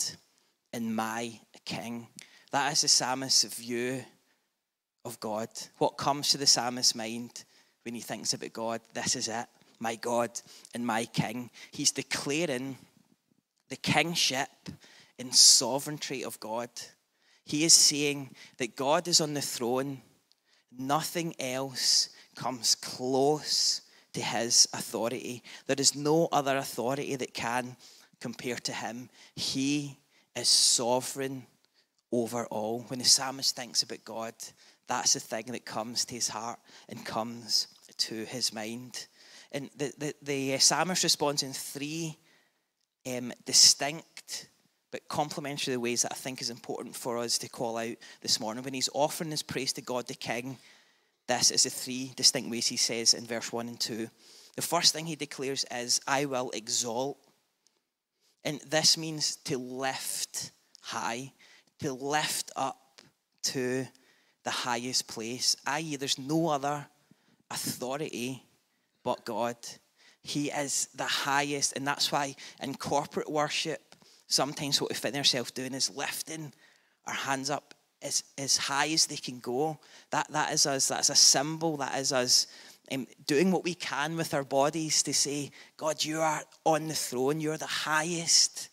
and 0.74 0.94
my 0.94 1.40
King. 1.64 2.08
That 2.52 2.74
is 2.74 2.82
the 2.82 2.90
psalmist's 2.90 3.46
view 3.46 4.04
of 5.06 5.22
God. 5.22 5.48
What 5.78 5.92
comes 5.92 6.32
to 6.32 6.38
the 6.38 6.48
psalmist's 6.48 6.94
mind 6.94 7.46
when 7.84 7.96
he 7.96 8.02
thinks 8.02 8.34
about 8.34 8.52
God? 8.52 8.82
This 8.94 9.16
is 9.16 9.30
it. 9.30 9.46
My 9.80 9.96
God 9.96 10.32
and 10.74 10.86
my 10.86 11.06
King. 11.06 11.50
He's 11.72 11.94
declaring 11.94 12.78
the 13.70 13.78
kingship 13.78 14.50
and 15.18 15.34
sovereignty 15.34 16.26
of 16.26 16.42
God. 16.42 16.70
He 17.46 17.64
is 17.64 17.74
saying 17.74 18.32
that 18.58 18.76
God 18.76 19.08
is 19.08 19.22
on 19.22 19.34
the 19.34 19.42
throne. 19.42 20.02
Nothing 20.78 21.36
else 21.40 22.10
comes 22.36 22.76
close 22.76 23.82
to 24.14 24.22
his 24.22 24.68
authority. 24.74 25.44
There 25.68 25.76
is 25.80 25.96
no 25.96 26.28
other 26.32 26.58
authority 26.58 27.16
that 27.16 27.34
can 27.34 27.78
compare 28.20 28.56
to 28.56 28.74
him. 28.74 29.10
He 29.36 30.00
is 30.36 30.50
sovereign 30.50 31.46
over 32.12 32.46
all. 32.48 32.86
When 32.88 33.00
the 33.00 33.06
psalmist 33.06 33.56
thinks 33.56 33.84
about 33.84 34.04
God, 34.04 34.34
that's 34.88 35.14
the 35.14 35.20
thing 35.20 35.46
that 35.48 35.66
comes 35.66 36.06
to 36.06 36.16
his 36.16 36.30
heart 36.30 36.60
and 36.90 37.06
comes 37.06 37.68
to 37.98 38.26
his 38.26 38.54
mind. 38.54 39.08
And 39.52 39.70
the, 39.78 39.94
the, 39.98 40.16
the 40.22 40.58
psalmist 40.58 41.04
responds 41.04 41.44
in 41.44 41.54
three 41.54 42.18
um, 43.08 43.32
distinct 43.46 44.15
but 44.96 45.10
complementary 45.10 45.76
ways 45.76 46.04
that 46.04 46.14
I 46.14 46.16
think 46.16 46.42
is 46.42 46.50
important 46.50 46.96
for 46.96 47.18
us 47.18 47.38
to 47.40 47.50
call 47.50 47.76
out 47.78 47.98
this 48.22 48.40
morning. 48.40 48.64
When 48.64 48.74
he's 48.74 48.88
offering 48.94 49.30
his 49.30 49.44
praise 49.44 49.74
to 49.74 49.82
God 49.82 50.08
the 50.08 50.14
King, 50.14 50.58
this 51.28 51.52
is 51.52 51.64
the 51.64 51.70
three 51.70 52.14
distinct 52.16 52.50
ways 52.50 52.68
he 52.68 52.78
says 52.78 53.14
in 53.14 53.26
verse 53.26 53.52
1 53.52 53.68
and 53.68 53.78
2. 53.78 54.08
The 54.56 54.62
first 54.62 54.94
thing 54.94 55.06
he 55.06 55.18
declares 55.18 55.66
is, 55.70 56.00
I 56.08 56.24
will 56.24 56.50
exalt. 56.52 57.18
And 58.46 58.62
this 58.62 58.98
means 58.98 59.36
to 59.44 59.58
lift 59.58 60.52
high, 60.80 61.34
to 61.80 61.92
lift 61.92 62.52
up 62.56 63.02
to 63.44 63.86
the 64.46 64.50
highest 64.50 65.10
place, 65.10 65.58
i.e., 65.68 65.98
there's 65.98 66.18
no 66.18 66.48
other 66.48 66.88
authority 67.52 68.46
but 69.04 69.26
God. 69.26 69.58
He 70.24 70.52
is 70.52 70.88
the 70.96 71.04
highest, 71.04 71.74
and 71.76 71.86
that's 71.86 72.14
why 72.14 72.36
in 72.64 72.76
corporate 72.76 73.30
worship, 73.30 73.85
sometimes 74.28 74.82
what 74.82 74.90
we 74.90 74.96
find 74.96 75.16
ourselves 75.16 75.52
doing 75.52 75.74
is 75.74 75.96
lifting 75.96 76.54
our 77.06 77.14
hands 77.14 77.50
up 77.50 77.74
as, 78.02 78.24
as 78.38 78.58
high 78.58 78.90
as 78.90 79.06
they 79.06 79.16
can 79.16 79.40
go. 79.40 79.80
That, 80.12 80.32
that 80.32 80.54
is 80.54 80.66
us, 80.66 80.88
that's 80.88 81.10
a 81.10 81.16
symbol, 81.16 81.78
that 81.78 81.98
is 82.00 82.12
us 82.12 82.48
um, 82.92 83.08
doing 83.26 83.52
what 83.52 83.64
we 83.64 83.74
can 83.74 84.16
with 84.16 84.34
our 84.34 84.44
bodies 84.44 85.04
to 85.04 85.14
say, 85.14 85.52
God, 85.78 86.04
you 86.04 86.20
are 86.20 86.44
on 86.66 86.88
the 86.88 86.94
throne, 86.94 87.40
you're 87.40 87.58
the 87.58 87.66
highest. 87.66 88.70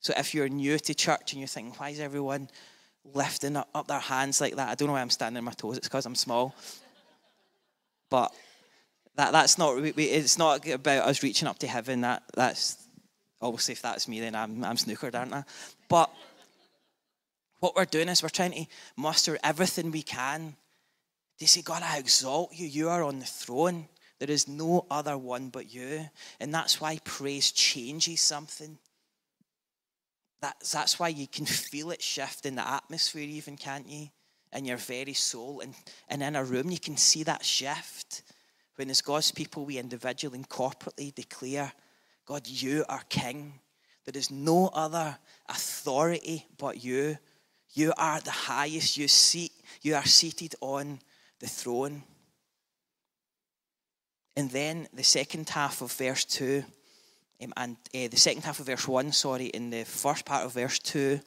So 0.00 0.12
if 0.16 0.34
you're 0.34 0.48
new 0.48 0.78
to 0.78 0.94
church 0.94 1.32
and 1.32 1.40
you're 1.40 1.48
thinking, 1.48 1.74
why 1.76 1.90
is 1.90 2.00
everyone 2.00 2.48
lifting 3.04 3.56
up, 3.56 3.68
up 3.74 3.88
their 3.88 3.98
hands 3.98 4.40
like 4.40 4.56
that? 4.56 4.68
I 4.68 4.74
don't 4.74 4.88
know 4.88 4.94
why 4.94 5.00
I'm 5.00 5.10
standing 5.10 5.38
on 5.38 5.44
my 5.44 5.52
toes, 5.52 5.78
it's 5.78 5.88
because 5.88 6.06
I'm 6.06 6.14
small. 6.14 6.54
But 8.08 8.32
that, 9.16 9.32
that's 9.32 9.58
not, 9.58 9.76
it's 9.78 10.38
not 10.38 10.66
about 10.68 11.08
us 11.08 11.22
reaching 11.22 11.48
up 11.48 11.58
to 11.60 11.66
heaven. 11.66 12.02
That, 12.02 12.22
that's, 12.34 12.76
obviously, 13.40 13.72
if 13.72 13.82
that's 13.82 14.08
me, 14.08 14.20
then 14.20 14.34
I'm, 14.34 14.64
I'm 14.64 14.76
snookered, 14.76 15.14
aren't 15.14 15.34
I? 15.34 15.44
But 15.88 16.10
what 17.60 17.76
we're 17.76 17.84
doing 17.84 18.08
is 18.08 18.22
we're 18.22 18.28
trying 18.28 18.52
to 18.52 18.66
muster 18.96 19.38
everything 19.44 19.90
we 19.90 20.02
can 20.02 20.56
to 21.38 21.48
say, 21.48 21.62
God, 21.62 21.82
I 21.82 21.98
exalt 21.98 22.50
you. 22.52 22.66
You 22.66 22.88
are 22.88 23.02
on 23.02 23.18
the 23.18 23.24
throne. 23.24 23.88
There 24.18 24.30
is 24.30 24.46
no 24.46 24.86
other 24.90 25.16
one 25.16 25.48
but 25.48 25.72
you. 25.72 26.08
And 26.38 26.52
that's 26.52 26.80
why 26.80 26.98
praise 27.04 27.50
changes 27.50 28.20
something. 28.20 28.78
That's, 30.42 30.72
that's 30.72 30.98
why 30.98 31.08
you 31.08 31.26
can 31.26 31.46
feel 31.46 31.90
it 31.90 32.02
shift 32.02 32.46
in 32.46 32.56
the 32.56 32.66
atmosphere, 32.66 33.22
even, 33.22 33.56
can't 33.56 33.88
you? 33.88 34.08
In 34.52 34.64
your 34.64 34.78
very 34.78 35.12
soul. 35.12 35.60
And, 35.60 35.74
and 36.08 36.22
in 36.22 36.36
a 36.36 36.44
room, 36.44 36.70
you 36.70 36.78
can 36.78 36.96
see 36.96 37.22
that 37.24 37.44
shift. 37.44 38.22
When 38.76 38.90
as 38.90 39.02
God's 39.02 39.32
people, 39.32 39.64
we 39.64 39.78
individually 39.78 40.36
and 40.36 40.48
corporately 40.48 41.14
declare, 41.14 41.72
God, 42.30 42.46
you 42.46 42.84
are 42.88 43.02
King. 43.08 43.54
There 44.04 44.16
is 44.16 44.30
no 44.30 44.70
other 44.72 45.18
authority 45.48 46.46
but 46.58 46.84
you. 46.84 47.18
You 47.72 47.92
are 47.98 48.20
the 48.20 48.30
highest. 48.30 48.96
You, 48.96 49.08
seat, 49.08 49.50
you 49.82 49.96
are 49.96 50.04
seated 50.04 50.54
on 50.60 51.00
the 51.40 51.48
throne. 51.48 52.04
And 54.36 54.48
then 54.48 54.86
the 54.94 55.02
second 55.02 55.48
half 55.48 55.82
of 55.82 55.90
verse 55.90 56.24
2, 56.24 56.62
um, 57.42 57.52
and 57.56 57.76
uh, 57.92 58.06
the 58.06 58.16
second 58.16 58.44
half 58.44 58.60
of 58.60 58.66
verse 58.66 58.86
1, 58.86 59.10
sorry, 59.10 59.46
in 59.46 59.70
the 59.70 59.82
first 59.82 60.24
part 60.24 60.44
of 60.44 60.52
verse 60.52 60.78
2, 60.78 61.18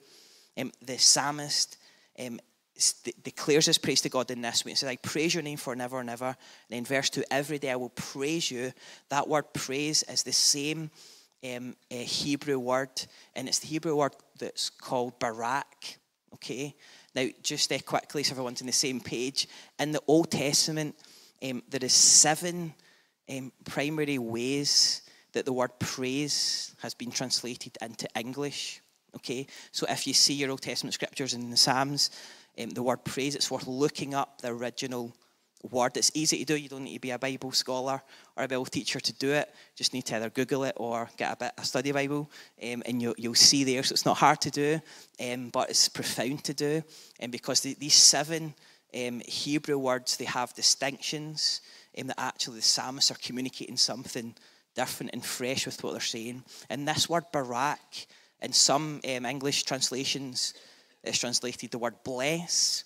um, 0.58 0.72
the 0.82 0.98
psalmist 0.98 1.80
um, 2.18 2.40
declares 3.24 3.68
his 3.68 3.78
praise 3.78 4.02
to 4.02 4.10
God 4.10 4.32
in 4.32 4.42
this 4.42 4.66
way. 4.66 4.72
He 4.72 4.76
says, 4.76 4.90
I 4.90 4.96
praise 4.96 5.34
your 5.34 5.44
name 5.44 5.58
for 5.58 5.76
never 5.76 6.00
and 6.00 6.10
ever. 6.10 6.36
And 6.70 6.78
in 6.78 6.86
verse 6.86 7.10
2, 7.10 7.24
every 7.30 7.60
day 7.60 7.72
I 7.72 7.76
will 7.76 7.90
praise 7.90 8.50
you. 8.50 8.74
That 9.10 9.28
word 9.28 9.54
praise 9.54 10.04
is 10.04 10.24
the 10.24 10.34
same 10.34 10.90
um, 11.44 11.76
uh, 11.92 11.96
Hebrew 11.96 12.58
word, 12.58 12.90
and 13.36 13.48
it's 13.48 13.60
the 13.60 13.68
Hebrew 13.68 13.96
word 13.96 14.16
that's 14.40 14.70
called 14.70 15.20
barak. 15.20 15.98
Okay? 16.36 16.76
Now, 17.16 17.28
just 17.44 17.72
uh, 17.72 17.80
quickly, 17.80 18.24
so 18.24 18.32
everyone's 18.32 18.62
on 18.62 18.68
the 18.68 18.74
same 18.74 19.00
page. 19.00 19.48
In 19.80 19.92
the 19.92 20.02
Old 20.08 20.32
Testament, 20.32 20.96
um, 21.44 21.62
there 21.70 21.84
is 21.84 21.94
seven 21.94 22.74
um, 23.30 23.52
primary 23.66 24.18
ways 24.18 25.02
that 25.34 25.46
the 25.46 25.54
word 25.54 25.72
praise 25.80 26.76
has 26.82 26.94
been 26.94 27.12
translated 27.12 27.78
into 27.82 28.08
English. 28.16 28.82
Okay? 29.16 29.48
So 29.72 29.86
if 29.90 30.08
you 30.08 30.14
see 30.14 30.34
your 30.34 30.52
Old 30.52 30.62
Testament 30.62 30.94
scriptures 30.94 31.34
in 31.34 31.50
the 31.50 31.58
Psalms, 31.58 32.10
um, 32.62 32.70
the 32.72 32.84
word 32.84 33.04
praise, 33.04 33.36
it's 33.36 33.50
worth 33.52 33.68
looking 33.68 34.14
up 34.14 34.42
the 34.42 34.50
original 34.50 35.16
word. 35.72 35.96
It's 35.96 36.12
easy 36.14 36.40
to 36.40 36.46
do. 36.46 36.56
You 36.56 36.70
don't 36.70 36.84
need 36.84 36.96
to 36.96 37.00
be 37.00 37.12
a 37.12 37.20
Bible 37.20 37.52
scholar 37.52 38.02
or 38.36 38.44
a 38.44 38.48
Bible 38.48 38.66
teacher 38.66 39.00
to 39.00 39.14
do 39.14 39.32
it. 39.32 39.48
You 39.50 39.78
just 39.78 39.94
need 39.94 40.06
to 40.06 40.16
either 40.16 40.30
Google 40.30 40.66
it 40.66 40.74
or 40.78 41.10
get 41.18 41.34
a 41.34 41.36
bit 41.38 41.52
a 41.58 41.64
study 41.64 41.92
Bible, 41.92 42.30
um, 42.62 42.84
and 42.86 43.02
you'll, 43.02 43.16
you'll 43.18 43.36
see 43.36 43.64
there. 43.64 43.84
So 43.84 43.94
it's 43.94 44.06
not 44.06 44.18
hard 44.18 44.42
to 44.42 44.52
do, 44.52 44.82
um, 45.20 45.50
but 45.50 45.70
it's 45.70 45.90
profound 45.90 46.44
to 46.46 46.54
do. 46.54 46.84
And 47.20 47.30
um, 47.30 47.32
because 47.32 47.62
the, 47.62 47.76
these 47.76 47.96
seven 47.96 48.54
um, 48.96 49.22
Hebrew 49.22 49.78
words, 49.78 50.18
they 50.18 50.26
have 50.26 50.54
distinctions, 50.54 51.62
um, 51.98 52.08
that 52.08 52.20
actually 52.20 52.58
the 52.58 52.64
psalmists 52.64 53.12
are 53.12 53.18
communicating 53.26 53.78
something 53.78 54.36
different 54.76 55.12
and 55.14 55.24
fresh 55.24 55.66
with 55.66 55.84
what 55.84 55.92
they're 55.92 56.02
saying. 56.02 56.44
And 56.70 56.88
this 56.88 57.08
word 57.08 57.26
barak, 57.32 58.08
in 58.42 58.52
some 58.52 59.00
English 59.04 59.64
translations, 59.64 60.54
is 61.04 61.20
translated 61.20 61.72
the 61.72 61.78
word 61.78 61.96
bless 62.04 62.86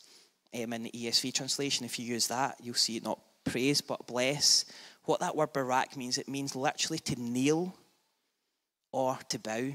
um, 0.53 0.73
in 0.73 0.83
the 0.83 0.91
ESV 0.91 1.33
translation, 1.33 1.85
if 1.85 1.99
you 1.99 2.05
use 2.05 2.27
that, 2.27 2.55
you'll 2.61 2.75
see 2.75 2.97
it 2.97 3.03
not 3.03 3.19
praise 3.43 3.81
but 3.81 4.07
bless. 4.07 4.65
What 5.03 5.19
that 5.19 5.35
word 5.35 5.53
barak 5.53 5.95
means, 5.95 6.17
it 6.17 6.27
means 6.27 6.55
literally 6.55 6.99
to 6.99 7.15
kneel 7.21 7.75
or 8.91 9.17
to 9.29 9.39
bow. 9.39 9.71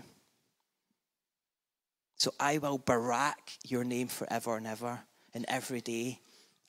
So 2.16 2.32
I 2.38 2.58
will 2.58 2.78
barak 2.78 3.52
your 3.66 3.84
name 3.84 4.08
forever 4.08 4.56
and 4.56 4.66
ever, 4.66 5.00
and 5.34 5.44
every 5.48 5.80
day 5.80 6.20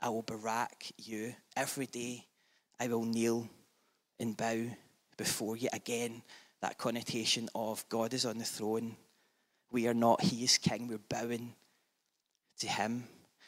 I 0.01 0.09
will 0.09 0.23
barak 0.23 0.91
you. 0.97 1.35
Every 1.55 1.85
day 1.85 2.25
I 2.79 2.87
will 2.87 3.05
kneel 3.05 3.47
and 4.19 4.35
bow 4.35 4.65
before 5.17 5.57
you. 5.57 5.69
Again, 5.71 6.23
that 6.61 6.77
connotation 6.77 7.49
of 7.53 7.87
God 7.89 8.13
is 8.13 8.25
on 8.25 8.37
the 8.37 8.45
throne. 8.45 8.95
We 9.71 9.87
are 9.87 9.93
not, 9.93 10.21
He 10.21 10.43
is 10.43 10.57
King. 10.57 10.87
We're 10.87 10.97
bowing 10.97 11.53
to 12.63 12.69
Him. 12.69 13.03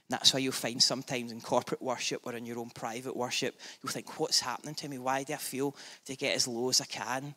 That's 0.09 0.33
why 0.33 0.39
you'll 0.39 0.51
find 0.51 0.81
sometimes 0.81 1.31
in 1.31 1.41
corporate 1.41 1.81
worship 1.81 2.21
or 2.25 2.33
in 2.33 2.45
your 2.45 2.59
own 2.59 2.69
private 2.69 3.15
worship, 3.15 3.59
you'll 3.81 3.91
think, 3.91 4.19
What's 4.19 4.39
happening 4.39 4.75
to 4.75 4.87
me? 4.87 4.99
Why 4.99 5.23
do 5.23 5.33
I 5.33 5.37
feel 5.37 5.75
to 6.05 6.15
get 6.15 6.35
as 6.35 6.47
low 6.47 6.69
as 6.69 6.81
I 6.81 6.85
can? 6.85 7.33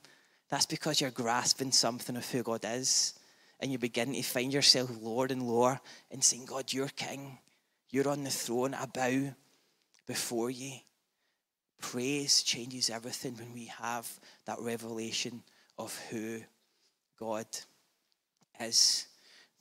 That's 0.50 0.66
because 0.66 1.00
you're 1.00 1.10
grasping 1.10 1.72
something 1.72 2.16
of 2.16 2.30
who 2.30 2.42
God 2.42 2.64
is. 2.64 3.14
And 3.60 3.72
you 3.72 3.78
begin 3.78 4.12
to 4.14 4.22
find 4.22 4.52
yourself 4.52 4.90
lower 5.00 5.26
and 5.26 5.42
lower 5.42 5.80
and 6.10 6.22
saying, 6.22 6.46
God, 6.46 6.72
you're 6.72 6.88
king. 6.88 7.38
You're 7.90 8.08
on 8.08 8.22
the 8.22 8.30
throne. 8.30 8.74
I 8.74 8.86
bow 8.86 9.34
before 10.06 10.50
you. 10.50 10.72
Praise 11.80 12.42
changes 12.42 12.90
everything 12.90 13.36
when 13.36 13.52
we 13.52 13.66
have 13.66 14.08
that 14.46 14.60
revelation 14.60 15.42
of 15.76 15.98
who 16.10 16.40
God 17.18 17.46
is. 18.60 19.06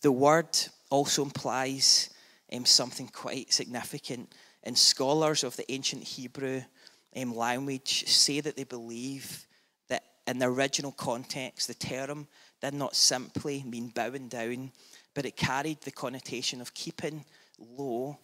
The 0.01 0.11
word 0.11 0.57
also 0.89 1.23
implies 1.23 2.09
um, 2.53 2.65
something 2.65 3.07
quite 3.07 3.51
significant. 3.51 4.33
And 4.63 4.77
scholars 4.77 5.43
of 5.43 5.55
the 5.55 5.69
ancient 5.71 6.03
Hebrew 6.03 6.61
um, 7.15 7.35
language 7.35 8.07
say 8.07 8.39
that 8.41 8.55
they 8.55 8.63
believe 8.63 9.45
that 9.87 10.03
in 10.25 10.39
the 10.39 10.47
original 10.47 10.91
context, 10.91 11.67
the 11.67 11.73
term 11.73 12.27
did 12.61 12.73
not 12.73 12.95
simply 12.95 13.63
mean 13.63 13.89
bowing 13.89 14.27
down, 14.27 14.71
but 15.13 15.25
it 15.25 15.35
carried 15.35 15.81
the 15.81 15.91
connotation 15.91 16.61
of 16.61 16.73
keeping 16.73 17.23
low, 17.59 18.17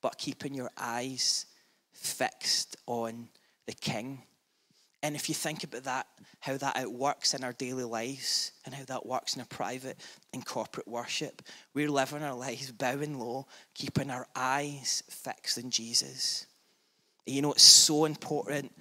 but 0.00 0.18
keeping 0.18 0.54
your 0.54 0.70
eyes 0.78 1.46
fixed 1.92 2.76
on 2.86 3.28
the 3.66 3.72
king. 3.72 4.22
And 5.02 5.16
if 5.16 5.28
you 5.28 5.34
think 5.34 5.64
about 5.64 5.84
that, 5.84 6.06
how 6.40 6.56
that 6.58 6.76
outworks 6.76 7.32
in 7.34 7.42
our 7.42 7.52
daily 7.52 7.84
lives 7.84 8.52
and 8.64 8.74
how 8.74 8.84
that 8.84 9.06
works 9.06 9.34
in 9.34 9.40
our 9.40 9.46
private 9.46 9.98
and 10.32 10.44
corporate 10.44 10.88
worship, 10.88 11.42
we're 11.74 11.90
living 11.90 12.22
our 12.22 12.34
lives 12.34 12.70
bowing 12.70 13.18
low, 13.18 13.46
keeping 13.74 14.10
our 14.10 14.26
eyes 14.36 15.02
fixed 15.08 15.58
on 15.62 15.70
Jesus. 15.70 16.46
You 17.26 17.40
know, 17.40 17.52
it's 17.52 17.62
so 17.62 18.04
important 18.04 18.72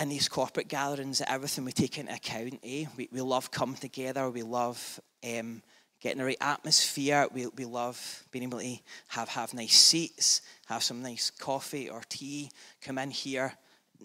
in 0.00 0.08
these 0.08 0.28
corporate 0.28 0.68
gatherings 0.68 1.18
that 1.18 1.30
everything 1.30 1.64
we 1.64 1.72
take 1.72 1.98
into 1.98 2.14
account. 2.14 2.58
Eh? 2.64 2.86
We, 2.96 3.08
we 3.12 3.20
love 3.20 3.50
coming 3.50 3.76
together, 3.76 4.28
we 4.30 4.42
love 4.42 5.00
um, 5.22 5.62
getting 6.00 6.18
the 6.18 6.24
right 6.24 6.36
atmosphere, 6.40 7.28
we, 7.32 7.46
we 7.46 7.64
love 7.64 8.24
being 8.32 8.44
able 8.44 8.58
to 8.58 8.76
have, 9.08 9.28
have 9.28 9.54
nice 9.54 9.74
seats, 9.74 10.42
have 10.66 10.82
some 10.82 11.02
nice 11.02 11.30
coffee 11.30 11.88
or 11.88 12.02
tea, 12.08 12.50
come 12.80 12.98
in 12.98 13.10
here 13.10 13.54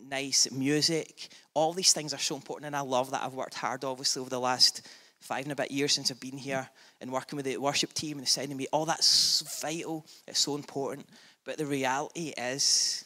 nice 0.10 0.52
music. 0.52 1.30
All 1.54 1.74
these 1.74 1.94
things 1.94 2.14
are 2.14 2.20
so 2.20 2.36
important, 2.36 2.68
and 2.68 2.76
I 2.76 2.82
love 2.82 3.12
that. 3.12 3.24
I've 3.24 3.34
worked 3.34 3.56
hard, 3.56 3.84
obviously, 3.84 4.22
over 4.22 4.30
the 4.30 4.40
last 4.40 4.88
five 5.20 5.44
and 5.44 5.52
a 5.52 5.56
bit 5.56 5.72
years 5.72 5.94
since 5.94 6.12
I've 6.12 6.20
been 6.20 6.38
here 6.38 6.70
and 7.02 7.12
working 7.12 7.38
with 7.38 7.46
the 7.46 7.58
worship 7.58 7.94
team 7.94 8.20
and 8.20 8.52
of 8.52 8.58
me. 8.58 8.68
All 8.72 8.86
that's 8.86 9.60
vital. 9.62 10.06
It's 10.28 10.40
so 10.40 10.56
important. 10.56 11.08
But 11.46 11.58
the 11.58 11.66
reality 11.66 12.34
is, 12.38 13.06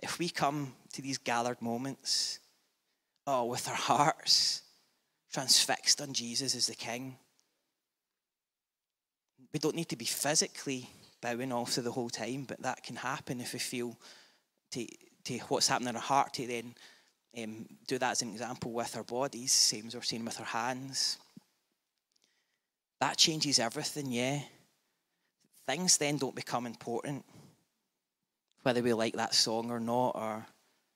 if 0.00 0.18
we 0.18 0.28
come 0.28 0.72
to 0.92 1.02
these 1.02 1.18
gathered 1.18 1.60
moments, 1.60 2.38
oh, 3.26 3.44
with 3.44 3.68
our 3.68 3.74
hearts 3.74 4.62
transfixed 5.32 6.00
on 6.00 6.12
Jesus 6.12 6.54
as 6.54 6.66
the 6.66 6.74
King, 6.74 7.16
we 9.52 9.58
don't 9.58 9.76
need 9.76 9.88
to 9.88 9.96
be 9.96 10.04
physically 10.04 10.88
bowing 11.20 11.52
off 11.52 11.74
to 11.74 11.82
the 11.82 11.92
whole 11.92 12.10
time, 12.10 12.44
but 12.44 12.62
that 12.62 12.82
can 12.82 12.96
happen 12.96 13.40
if 13.40 13.52
we 13.52 13.58
feel 13.58 13.96
to 14.70 14.86
to 15.26 15.38
what's 15.48 15.68
happening 15.68 15.90
in 15.90 15.96
our 15.96 16.02
heart 16.02 16.32
to 16.34 16.46
then 16.46 16.74
um, 17.42 17.66
do 17.86 17.98
that 17.98 18.12
as 18.12 18.22
an 18.22 18.30
example 18.30 18.72
with 18.72 18.96
our 18.96 19.02
bodies, 19.02 19.52
same 19.52 19.88
as 19.88 19.94
we're 19.94 20.02
seeing 20.02 20.24
with 20.24 20.40
our 20.40 20.46
hands. 20.46 21.18
That 23.00 23.18
changes 23.18 23.58
everything, 23.58 24.10
yeah. 24.10 24.40
Things 25.66 25.98
then 25.98 26.16
don't 26.16 26.34
become 26.34 26.66
important, 26.66 27.24
whether 28.62 28.82
we 28.82 28.92
like 28.92 29.14
that 29.14 29.34
song 29.34 29.70
or 29.70 29.80
not, 29.80 30.12
or 30.14 30.46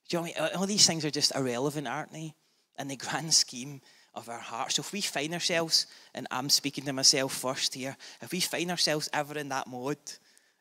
do 0.08 0.16
you 0.16 0.22
know 0.22 0.28
what 0.28 0.40
I 0.40 0.44
mean? 0.46 0.56
All 0.56 0.66
these 0.66 0.86
things 0.86 1.04
are 1.04 1.10
just 1.10 1.34
irrelevant, 1.34 1.88
aren't 1.88 2.12
they? 2.12 2.32
In 2.78 2.88
the 2.88 2.96
grand 2.96 3.34
scheme 3.34 3.80
of 4.14 4.28
our 4.28 4.38
hearts. 4.38 4.76
So 4.76 4.80
if 4.80 4.92
we 4.92 5.00
find 5.00 5.34
ourselves, 5.34 5.86
and 6.14 6.26
I'm 6.30 6.48
speaking 6.48 6.84
to 6.84 6.92
myself 6.92 7.34
first 7.34 7.74
here, 7.74 7.96
if 8.22 8.32
we 8.32 8.40
find 8.40 8.70
ourselves 8.70 9.08
ever 9.12 9.36
in 9.38 9.50
that 9.50 9.66
mode 9.66 9.98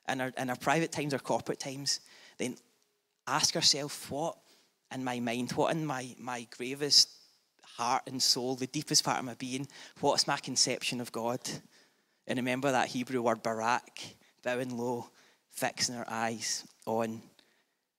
in 0.10 0.22
our, 0.22 0.32
in 0.38 0.50
our 0.50 0.56
private 0.56 0.92
times 0.92 1.14
or 1.14 1.20
corporate 1.20 1.60
times, 1.60 2.00
then 2.38 2.58
ask 3.30 3.56
ourselves 3.56 4.06
what 4.10 4.38
in 4.94 5.04
my 5.04 5.20
mind, 5.20 5.52
what 5.52 5.74
in 5.74 5.86
my, 5.86 6.16
my 6.18 6.48
gravest 6.58 7.10
heart 7.64 8.04
and 8.08 8.22
soul, 8.22 8.56
the 8.56 8.68
deepest 8.68 9.04
part 9.04 9.20
of 9.20 9.26
my 9.26 9.36
being, 9.36 9.68
what's 10.00 10.28
my 10.28 10.38
conception 10.38 11.00
of 11.00 11.12
God? 11.12 11.40
And 12.28 12.38
remember 12.38 12.72
that 12.72 12.90
Hebrew 12.90 13.22
word 13.22 13.44
barak, 13.44 14.00
bowing 14.44 14.78
low, 14.78 15.10
fixing 15.50 15.96
our 15.96 16.06
eyes 16.08 16.66
on 16.86 17.22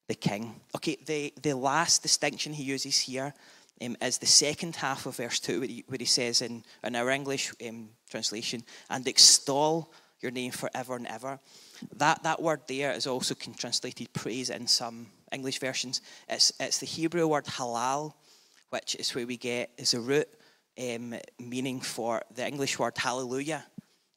the 0.09 0.15
king. 0.15 0.61
Okay, 0.77 0.97
the, 1.07 1.33
the 1.41 1.55
last 1.55 2.03
distinction 2.03 2.53
he 2.53 2.65
uses 2.65 2.99
here 2.99 3.33
um, 3.81 3.97
is 4.03 4.19
the 4.19 4.27
second 4.27 4.77
half 4.77 5.07
of 5.07 5.17
verse 5.17 5.41
2, 5.41 5.61
where 5.61 5.69
he, 5.69 5.85
where 5.87 5.99
he 5.99 6.05
says 6.05 6.43
in, 6.43 6.65
in 6.85 6.97
our 6.97 7.11
English 7.11 7.53
um, 7.67 7.91
translation, 8.11 8.63
and 8.91 9.07
extol 9.07 9.93
your 10.21 10.33
name 10.33 10.51
forever 10.51 10.97
and 10.97 11.07
ever. 11.07 11.39
That, 11.97 12.23
that 12.25 12.43
word 12.43 12.61
there 12.69 12.93
is 12.93 13.07
also 13.07 13.35
translated 13.35 14.13
praise 14.13 14.51
in 14.51 14.67
some 14.67 15.07
English 15.33 15.59
versions. 15.59 16.01
It's, 16.29 16.53
it's 16.61 16.79
the 16.79 16.87
Hebrew 16.87 17.27
word 17.27 17.45
halal, 17.45 18.15
which 18.71 18.95
is 18.97 19.15
where 19.15 19.27
we 19.27 19.37
get 19.37 19.71
is 19.77 19.95
a 19.95 20.01
root 20.01 20.29
um, 20.79 21.15
meaning 21.39 21.81
for 21.81 22.23
the 22.35 22.47
English 22.47 22.79
word 22.79 22.97
hallelujah. 22.97 23.65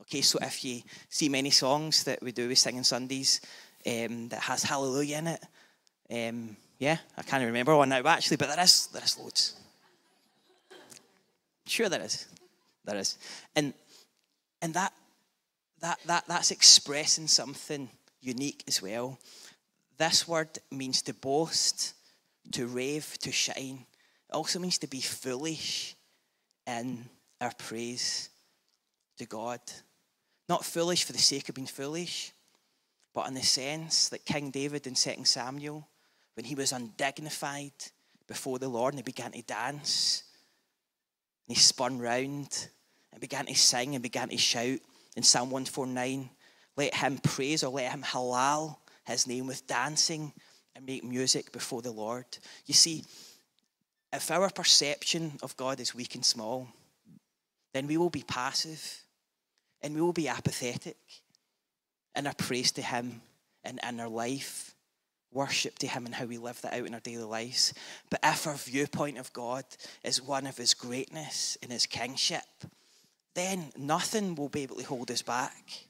Okay, 0.02 0.22
so 0.22 0.38
if 0.42 0.64
you 0.64 0.82
see 1.10 1.30
many 1.30 1.50
songs 1.50 2.04
that 2.04 2.22
we 2.22 2.32
do, 2.32 2.48
we 2.48 2.56
sing 2.56 2.78
on 2.78 2.84
Sundays 2.84 3.42
um, 3.86 4.28
that 4.30 4.42
has 4.42 4.64
hallelujah 4.64 5.18
in 5.18 5.28
it. 5.28 5.44
Um, 6.12 6.58
yeah, 6.78 6.98
I 7.18 7.22
can't 7.24 7.44
remember 7.44 7.76
one 7.76 7.90
now 7.90 8.02
actually, 8.06 8.38
but 8.38 8.50
there 8.50 8.64
is 8.64 8.88
there 8.88 9.04
is 9.04 9.18
loads. 9.18 9.56
Sure, 11.66 11.88
there 11.90 12.02
is, 12.02 12.28
there 12.84 12.98
is, 12.98 13.18
and 13.56 13.74
and 14.62 14.74
that 14.74 14.94
that 15.80 16.00
that 16.06 16.26
that's 16.28 16.52
expressing 16.52 17.28
something 17.28 17.90
unique 18.22 18.64
as 18.68 18.82
well. 18.82 19.18
This 19.98 20.28
word 20.28 20.60
means 20.72 21.02
to 21.04 21.14
boast, 21.14 21.94
to 22.52 22.68
rave, 22.68 23.18
to 23.22 23.32
shine. 23.32 23.86
It 24.30 24.36
also 24.36 24.60
means 24.60 24.78
to 24.80 24.88
be 24.88 25.02
foolish 25.02 25.96
in 26.66 27.06
our 27.40 27.54
praise 27.58 28.30
to 29.18 29.26
God. 29.26 29.60
Not 30.50 30.66
foolish 30.66 31.04
for 31.04 31.14
the 31.14 31.20
sake 31.20 31.48
of 31.50 31.56
being 31.56 31.68
foolish, 31.68 32.32
but 33.14 33.28
in 33.28 33.36
the 33.36 33.44
sense 33.44 34.10
that 34.10 34.26
King 34.26 34.50
David 34.50 34.88
in 34.88 34.96
2 34.96 35.26
Samuel, 35.26 35.88
when 36.34 36.46
he 36.46 36.56
was 36.56 36.72
undignified 36.72 37.74
before 38.28 38.58
the 38.58 38.68
Lord 38.68 38.94
and 38.94 39.00
he 39.00 39.04
began 39.04 39.32
to 39.32 39.42
dance, 39.44 40.24
and 41.48 41.56
he 41.56 41.62
spun 41.62 42.00
round 42.00 42.68
and 43.12 43.22
began 43.22 43.46
to 43.46 43.56
sing 43.56 43.94
and 43.94 44.02
began 44.02 44.30
to 44.30 44.38
shout 44.38 44.80
in 45.16 45.22
Psalm 45.22 45.52
149, 45.52 46.30
let 46.76 46.96
him 46.96 47.20
praise 47.20 47.64
or 47.64 47.70
let 47.70 47.92
him 47.92 48.02
halal 48.02 48.78
his 49.06 49.28
name 49.28 49.48
with 49.48 49.68
dancing 49.68 50.34
and 50.76 50.86
make 50.86 51.04
music 51.04 51.52
before 51.52 51.82
the 51.82 51.92
Lord. 51.92 52.26
You 52.66 52.74
see, 52.74 53.04
if 54.12 54.30
our 54.32 54.50
perception 54.50 55.34
of 55.42 55.58
God 55.58 55.80
is 55.80 55.96
weak 55.96 56.16
and 56.16 56.26
small, 56.26 56.68
then 57.74 57.88
we 57.88 57.98
will 57.98 58.10
be 58.10 58.24
passive 58.28 59.02
and 59.82 59.94
we 59.96 60.02
will 60.02 60.14
be 60.14 60.28
apathetic 60.28 60.98
in 62.16 62.28
our 62.28 62.34
praise 62.34 62.72
to 62.74 62.82
Him 62.82 63.22
and 63.64 63.80
in 63.88 64.00
our 64.00 64.08
life, 64.08 64.76
worship 65.32 65.80
to 65.80 65.88
Him 65.88 66.06
and 66.06 66.16
how 66.16 66.26
we 66.26 66.38
live 66.38 66.62
that 66.62 66.74
out 66.74 66.86
in 66.86 66.94
our 66.94 67.00
daily 67.00 67.24
lives. 67.24 67.74
But 68.10 68.20
if 68.24 68.48
our 68.48 68.56
viewpoint 68.56 69.18
of 69.18 69.34
God 69.34 69.66
is 70.04 70.22
one 70.22 70.48
of 70.48 70.58
His 70.58 70.74
greatness 70.74 71.58
and 71.62 71.72
His 71.72 71.86
kingship, 71.86 72.44
then 73.34 73.72
nothing 73.76 74.36
will 74.36 74.50
be 74.50 74.62
able 74.62 74.76
to 74.76 74.84
hold 74.84 75.10
us 75.10 75.24
back. 75.24 75.88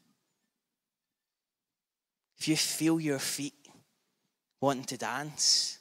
If 2.38 2.48
you 2.48 2.58
feel 2.58 3.00
your 3.00 3.20
feet 3.20 3.54
wanting 4.60 4.86
to 4.86 4.98
dance, 4.98 5.80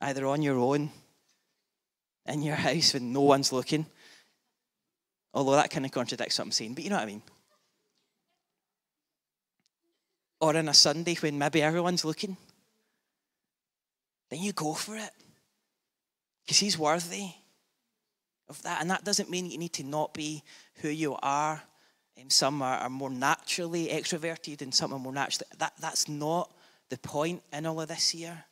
either 0.00 0.26
on 0.26 0.42
your 0.42 0.58
own, 0.58 0.90
in 2.26 2.42
your 2.42 2.56
house 2.68 2.94
when 2.94 3.12
no 3.12 3.22
one's 3.22 3.52
looking, 3.52 3.86
although 5.34 5.56
that 5.56 5.70
kind 5.70 5.84
of 5.84 5.92
contradicts 5.92 6.38
what 6.38 6.46
I'm 6.46 6.52
saying, 6.52 6.74
but 6.74 6.84
you 6.84 6.90
know 6.90 6.96
what 6.96 7.02
I 7.02 7.06
mean. 7.06 7.22
Or 10.40 10.56
on 10.56 10.68
a 10.68 10.74
Sunday 10.74 11.14
when 11.16 11.38
maybe 11.38 11.62
everyone's 11.62 12.04
looking, 12.04 12.36
then 14.30 14.40
you 14.40 14.52
go 14.52 14.74
for 14.74 14.96
it. 14.96 15.10
Because 16.44 16.58
he's 16.58 16.78
worthy 16.78 17.30
of 18.48 18.62
that. 18.62 18.80
And 18.80 18.90
that 18.90 19.04
doesn't 19.04 19.30
mean 19.30 19.50
you 19.50 19.58
need 19.58 19.72
to 19.74 19.84
not 19.84 20.14
be 20.14 20.42
who 20.76 20.88
you 20.88 21.16
are 21.22 21.62
um, 22.20 22.30
some 22.30 22.62
are, 22.62 22.78
are, 22.78 22.90
more 22.90 23.10
naturally 23.10 23.88
extroverted 23.88 24.62
and 24.62 24.74
some 24.74 24.92
are 24.92 24.98
more 24.98 25.12
naturally. 25.12 25.46
That, 25.58 25.74
that's 25.80 26.08
not 26.08 26.50
the 26.88 26.98
point 26.98 27.42
in 27.52 27.66
all 27.66 27.80
of 27.80 27.88
this 27.88 28.10
here. 28.10 28.44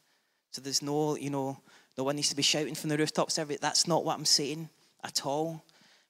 So 0.50 0.60
there's 0.60 0.82
no, 0.82 1.16
you 1.16 1.30
know, 1.30 1.58
no 1.98 2.04
one 2.04 2.16
needs 2.16 2.28
to 2.30 2.36
be 2.36 2.42
shouting 2.42 2.74
from 2.74 2.90
the 2.90 2.98
rooftops. 2.98 3.38
Every, 3.38 3.56
that's 3.56 3.86
not 3.86 4.04
what 4.04 4.16
I'm 4.16 4.24
saying 4.24 4.68
at 5.04 5.24
all. 5.24 5.62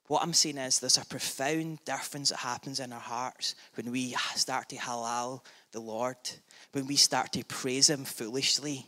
What 0.09 0.23
I'm 0.23 0.33
saying 0.33 0.59
is 0.59 0.79
there's 0.79 0.99
a 0.99 1.05
profound 1.05 1.85
difference 1.85 2.31
that 2.31 2.39
happens 2.39 2.79
in 2.79 2.93
our 2.93 3.01
hearts 3.01 3.57
when 3.75 3.91
we 3.91 4.15
start 4.35 4.69
to 4.69 4.77
halal 4.77 5.45
the 5.73 5.81
Lord, 5.81 6.17
when 6.73 6.87
we 6.87 6.97
start 6.97 7.33
to 7.33 7.45
praise 7.45 7.91
Him 7.91 8.05
foolishly. 8.05 8.87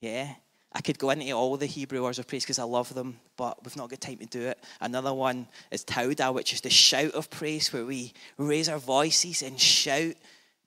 Yeah. 0.00 0.34
I 0.76 0.82
could 0.82 0.98
go 0.98 1.08
into 1.08 1.32
all 1.32 1.56
the 1.56 1.64
Hebrew 1.64 2.02
words 2.02 2.18
of 2.18 2.28
praise 2.28 2.44
because 2.44 2.58
I 2.58 2.64
love 2.64 2.92
them, 2.92 3.18
but 3.38 3.64
we've 3.64 3.76
not 3.76 3.88
got 3.88 3.98
time 3.98 4.18
to 4.18 4.26
do 4.26 4.42
it. 4.42 4.62
Another 4.78 5.14
one 5.14 5.48
is 5.70 5.86
Tauda, 5.86 6.34
which 6.34 6.52
is 6.52 6.60
the 6.60 6.68
shout 6.68 7.12
of 7.12 7.30
praise, 7.30 7.72
where 7.72 7.86
we 7.86 8.12
raise 8.36 8.68
our 8.68 8.76
voices 8.76 9.40
and 9.40 9.58
shout 9.58 10.16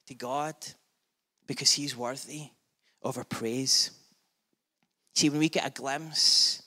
to 0.07 0.15
God 0.15 0.55
because 1.45 1.71
He's 1.73 1.95
worthy 1.95 2.49
of 3.03 3.19
our 3.19 3.23
praise. 3.23 3.91
See, 5.13 5.29
when 5.29 5.37
we 5.37 5.47
get 5.47 5.67
a 5.67 5.79
glimpse 5.79 6.63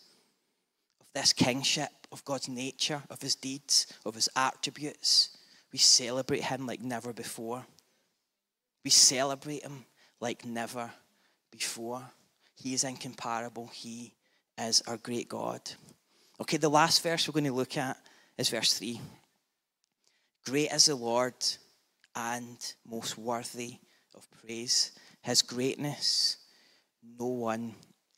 of 1.01 1.09
this 1.13 1.33
kingship, 1.33 1.91
of 2.13 2.25
God's 2.25 2.49
nature, 2.49 3.03
of 3.11 3.21
His 3.21 3.35
deeds, 3.35 3.89
of 4.07 4.15
His 4.15 4.29
attributes, 4.37 5.37
we 5.73 5.81
celebrate 5.81 6.45
Him 6.45 6.65
like 6.65 6.81
never 6.81 7.13
before. 7.13 7.67
We 8.85 8.91
celebrate 8.91 9.65
Him 9.65 9.85
like 10.21 10.45
never 10.45 10.93
before. 11.51 12.05
He 12.63 12.75
is 12.75 12.85
incomparable. 12.85 13.67
He 13.73 14.15
is 14.57 14.83
our 14.87 14.97
great 14.97 15.29
God. 15.29 15.61
Okay, 16.41 16.59
the 16.59 16.69
last 16.69 17.03
verse 17.03 17.27
we're 17.27 17.33
going 17.33 17.45
to 17.45 17.53
look 17.53 17.77
at 17.77 17.97
is 18.39 18.51
verse 18.51 18.75
3. 18.75 19.01
Great 20.47 20.71
is 20.71 20.87
the 20.87 20.95
Lord 20.95 21.35
and 22.15 22.57
most 22.89 23.19
worthy 23.19 23.79
of 24.15 24.29
praise. 24.31 24.93
His 25.23 25.43
greatness, 25.43 26.37
no 27.19 27.27
one 27.27 27.75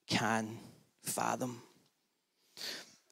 can 0.07 0.59
fathom. 1.02 1.62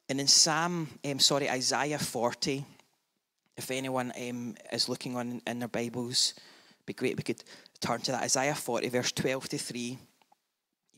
And 0.07 0.19
in 0.19 0.27
Psalm, 0.27 0.87
um, 1.03 1.19
sorry, 1.19 1.49
Isaiah 1.49 1.97
40, 1.97 2.63
if 3.57 3.71
anyone 3.71 4.13
um, 4.29 4.55
is 4.71 4.87
looking 4.87 5.15
on 5.15 5.41
in 5.47 5.59
their 5.59 5.67
Bibles, 5.67 6.35
be 6.85 6.93
great 6.93 7.17
we 7.17 7.23
could 7.23 7.43
turn 7.79 8.01
to 8.01 8.11
that. 8.11 8.23
Isaiah 8.23 8.53
40, 8.53 8.89
verse 8.89 9.11
12 9.11 9.49
to 9.49 9.57
3. 9.57 9.97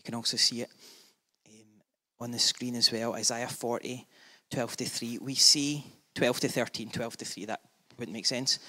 Can 0.05 0.13
also 0.13 0.37
see 0.37 0.61
it 0.61 0.69
um, 1.49 1.81
on 2.19 2.31
the 2.31 2.39
screen 2.39 2.75
as 2.75 2.91
well. 2.91 3.15
Isaiah 3.15 3.47
40, 3.47 4.05
12 4.51 4.77
to 4.77 4.85
3. 4.85 5.17
We 5.19 5.33
see 5.33 5.83
12 6.13 6.39
to 6.41 6.47
13, 6.47 6.89
12 6.91 7.17
to 7.17 7.25
3. 7.25 7.45
That 7.45 7.61
wouldn't 7.97 8.13
make 8.13 8.27
sense. 8.27 8.59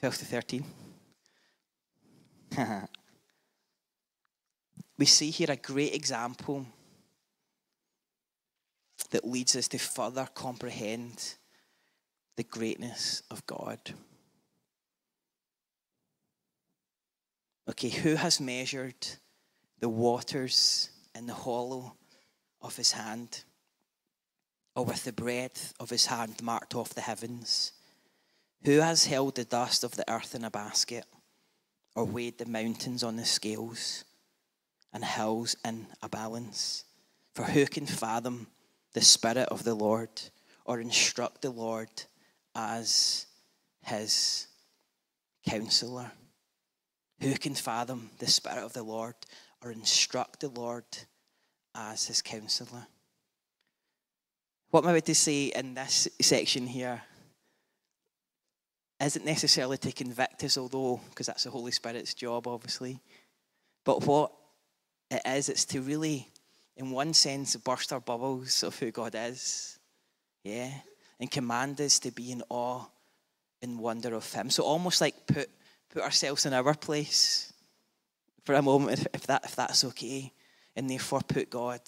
12 0.00 0.16
to 0.16 0.24
13. 0.24 0.64
we 4.98 5.04
see 5.04 5.30
here 5.30 5.50
a 5.50 5.56
great 5.56 5.94
example 5.94 6.64
that 9.10 9.28
leads 9.28 9.54
us 9.56 9.68
to 9.68 9.78
further 9.78 10.26
comprehend 10.34 11.34
the 12.36 12.44
greatness 12.44 13.22
of 13.30 13.44
God. 13.46 13.92
Okay, 17.68 17.90
who 17.90 18.14
has 18.14 18.40
measured 18.40 19.06
the 19.80 19.88
waters 19.88 20.90
in 21.14 21.26
the 21.26 21.34
hollow 21.34 21.96
of 22.62 22.76
his 22.76 22.92
hand, 22.92 23.44
or 24.76 24.84
with 24.84 25.04
the 25.04 25.12
breadth 25.12 25.74
of 25.80 25.90
his 25.90 26.06
hand 26.06 26.42
marked 26.42 26.74
off 26.74 26.94
the 26.94 27.00
heavens? 27.00 27.72
Who 28.64 28.80
has 28.80 29.06
held 29.06 29.36
the 29.36 29.44
dust 29.44 29.84
of 29.84 29.96
the 29.96 30.08
earth 30.10 30.34
in 30.34 30.44
a 30.44 30.50
basket, 30.50 31.06
or 31.96 32.04
weighed 32.04 32.38
the 32.38 32.46
mountains 32.46 33.02
on 33.02 33.16
the 33.16 33.24
scales, 33.24 34.04
and 34.92 35.04
hills 35.04 35.56
in 35.64 35.86
a 36.02 36.08
balance? 36.08 36.84
For 37.34 37.44
who 37.44 37.66
can 37.66 37.86
fathom 37.86 38.48
the 38.92 39.00
Spirit 39.00 39.48
of 39.48 39.64
the 39.64 39.74
Lord, 39.74 40.10
or 40.64 40.80
instruct 40.80 41.42
the 41.42 41.50
Lord 41.50 41.88
as 42.54 43.26
his 43.82 44.46
counselor? 45.48 46.12
Who 47.20 47.34
can 47.34 47.54
fathom 47.54 48.10
the 48.18 48.26
Spirit 48.26 48.64
of 48.64 48.72
the 48.72 48.82
Lord, 48.82 49.14
or 49.62 49.70
instruct 49.70 50.40
the 50.40 50.48
Lord 50.48 50.84
as 51.74 52.06
his 52.06 52.22
counselor? 52.22 52.86
What 54.70 54.84
am 54.84 54.90
I 54.90 54.92
about 54.92 55.06
to 55.06 55.14
say 55.14 55.46
in 55.46 55.74
this 55.74 56.08
section 56.20 56.66
here 56.66 57.02
isn't 59.00 59.24
necessarily 59.24 59.78
to 59.78 59.92
convict 59.92 60.44
us, 60.44 60.58
although, 60.58 61.00
because 61.08 61.26
that's 61.26 61.44
the 61.44 61.50
Holy 61.50 61.72
Spirit's 61.72 62.14
job, 62.14 62.46
obviously. 62.46 63.00
But 63.84 64.06
what 64.06 64.30
it 65.10 65.22
is, 65.26 65.48
it's 65.48 65.64
to 65.66 65.80
really, 65.80 66.28
in 66.76 66.90
one 66.90 67.14
sense, 67.14 67.56
burst 67.56 67.92
our 67.92 68.00
bubbles 68.00 68.62
of 68.62 68.78
who 68.78 68.90
God 68.90 69.14
is. 69.16 69.78
Yeah. 70.44 70.70
And 71.18 71.30
command 71.30 71.80
us 71.80 71.98
to 72.00 72.10
be 72.10 72.30
in 72.30 72.42
awe 72.48 72.84
and 73.62 73.78
wonder 73.78 74.14
of 74.14 74.30
Him. 74.32 74.50
So 74.50 74.62
almost 74.62 75.00
like 75.00 75.26
put, 75.26 75.50
put 75.92 76.02
ourselves 76.02 76.46
in 76.46 76.52
our 76.52 76.74
place 76.74 77.49
for 78.44 78.54
a 78.54 78.62
moment, 78.62 79.06
if, 79.12 79.26
that, 79.26 79.44
if 79.44 79.56
that's 79.56 79.84
okay. 79.84 80.32
And 80.76 80.88
therefore 80.88 81.20
put 81.26 81.50
God 81.50 81.80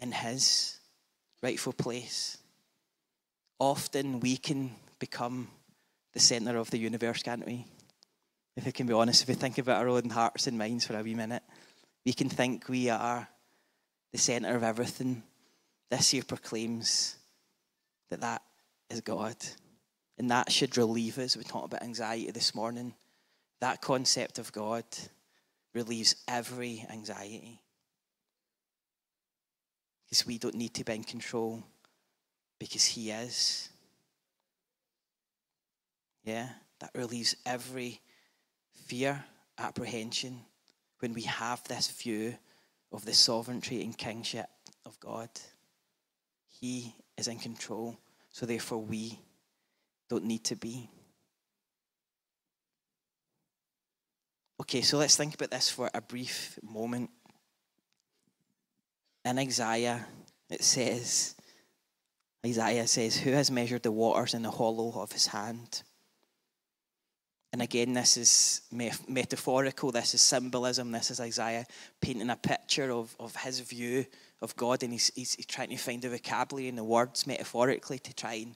in 0.00 0.12
His 0.12 0.78
rightful 1.42 1.72
place. 1.72 2.38
Often 3.58 4.20
we 4.20 4.36
can 4.36 4.72
become 4.98 5.48
the 6.12 6.20
centre 6.20 6.56
of 6.56 6.70
the 6.70 6.78
universe, 6.78 7.22
can't 7.22 7.46
we? 7.46 7.66
If 8.56 8.64
we 8.64 8.72
can 8.72 8.86
be 8.86 8.92
honest, 8.92 9.22
if 9.22 9.28
we 9.28 9.34
think 9.34 9.58
about 9.58 9.80
our 9.80 9.88
own 9.88 10.08
hearts 10.10 10.46
and 10.46 10.56
minds 10.56 10.86
for 10.86 10.96
a 10.96 11.02
wee 11.02 11.14
minute, 11.14 11.42
we 12.06 12.12
can 12.12 12.28
think 12.28 12.68
we 12.68 12.88
are 12.88 13.28
the 14.12 14.18
centre 14.18 14.54
of 14.54 14.62
everything. 14.62 15.22
This 15.90 16.14
year 16.14 16.22
proclaims 16.26 17.16
that 18.10 18.20
that 18.20 18.42
is 18.90 19.00
God. 19.00 19.36
And 20.18 20.30
that 20.30 20.52
should 20.52 20.76
relieve 20.76 21.18
us. 21.18 21.36
We 21.36 21.42
talked 21.42 21.66
about 21.66 21.82
anxiety 21.82 22.30
this 22.30 22.54
morning. 22.54 22.94
That 23.60 23.80
concept 23.80 24.38
of 24.38 24.52
God 24.52 24.84
relieves 25.74 26.16
every 26.28 26.86
anxiety. 26.90 27.60
Because 30.04 30.26
we 30.26 30.38
don't 30.38 30.54
need 30.54 30.74
to 30.74 30.84
be 30.84 30.94
in 30.94 31.04
control, 31.04 31.62
because 32.58 32.84
He 32.84 33.10
is. 33.10 33.68
Yeah, 36.24 36.48
that 36.78 36.90
relieves 36.94 37.36
every 37.44 38.00
fear, 38.72 39.24
apprehension 39.58 40.40
when 41.00 41.12
we 41.12 41.22
have 41.22 41.62
this 41.64 41.90
view 41.90 42.36
of 42.92 43.04
the 43.04 43.12
sovereignty 43.12 43.82
and 43.82 43.96
kingship 43.96 44.46
of 44.86 44.98
God. 45.00 45.28
He 46.48 46.94
is 47.18 47.28
in 47.28 47.38
control, 47.38 47.98
so 48.30 48.46
therefore 48.46 48.78
we 48.78 49.18
don't 50.08 50.24
need 50.24 50.44
to 50.44 50.56
be. 50.56 50.88
Okay, 54.60 54.82
so 54.82 54.98
let's 54.98 55.16
think 55.16 55.34
about 55.34 55.50
this 55.50 55.68
for 55.68 55.90
a 55.92 56.00
brief 56.00 56.58
moment. 56.62 57.10
In 59.24 59.38
Isaiah, 59.38 60.06
it 60.48 60.62
says, 60.62 61.34
Isaiah 62.46 62.86
says, 62.86 63.16
Who 63.16 63.32
has 63.32 63.50
measured 63.50 63.82
the 63.82 63.90
waters 63.90 64.32
in 64.32 64.42
the 64.42 64.52
hollow 64.52 64.92
of 65.00 65.10
his 65.10 65.26
hand? 65.26 65.82
And 67.52 67.62
again, 67.62 67.94
this 67.94 68.16
is 68.16 68.62
metaphorical, 69.08 69.90
this 69.90 70.14
is 70.14 70.20
symbolism, 70.20 70.92
this 70.92 71.10
is 71.10 71.20
Isaiah 71.20 71.66
painting 72.00 72.30
a 72.30 72.36
picture 72.36 72.92
of, 72.92 73.14
of 73.18 73.34
his 73.36 73.60
view 73.60 74.06
of 74.42 74.54
God, 74.56 74.82
and 74.82 74.92
he's, 74.92 75.10
he's, 75.14 75.34
he's 75.34 75.46
trying 75.46 75.70
to 75.70 75.76
find 75.76 76.02
the 76.02 76.10
vocabulary 76.10 76.68
and 76.68 76.78
the 76.78 76.84
words 76.84 77.26
metaphorically 77.26 77.98
to 78.00 78.14
try 78.14 78.46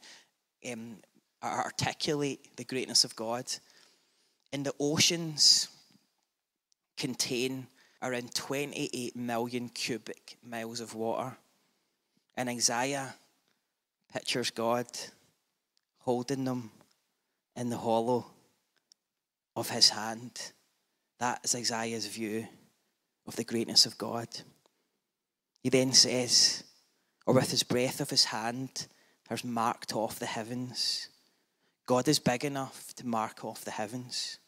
and 0.64 0.72
um, 0.72 0.96
articulate 1.42 2.56
the 2.56 2.64
greatness 2.64 3.04
of 3.04 3.14
God. 3.16 3.46
In 4.52 4.64
the 4.64 4.74
oceans 4.80 5.68
contain 6.98 7.66
around 8.02 8.34
28 8.34 9.16
million 9.16 9.68
cubic 9.68 10.37
miles 10.44 10.80
of 10.80 10.94
water. 10.94 11.37
And 12.37 12.48
Isaiah 12.48 13.14
pictures 14.12 14.50
God 14.50 14.87
holding 16.00 16.44
them 16.44 16.70
in 17.56 17.70
the 17.70 17.76
hollow 17.76 18.26
of 19.56 19.70
his 19.70 19.90
hand. 19.90 20.52
That 21.18 21.40
is 21.44 21.54
Isaiah's 21.54 22.06
view 22.06 22.46
of 23.26 23.37
the 23.37 23.44
greatness 23.44 23.87
of 23.87 23.98
God. 23.98 24.28
He 25.62 25.68
then 25.68 25.92
says, 25.92 26.62
or 27.26 27.34
with 27.34 27.50
his 27.50 27.64
breath 27.64 28.00
of 28.00 28.11
his 28.11 28.26
hand 28.26 28.87
has 29.28 29.44
marked 29.44 29.94
off 29.94 30.18
the 30.18 30.26
heavens. 30.26 31.08
God 31.84 32.08
is 32.08 32.18
big 32.18 32.44
enough 32.44 32.94
to 32.96 33.06
mark 33.06 33.44
off 33.44 33.64
the 33.64 33.72
heavens. 33.72 34.38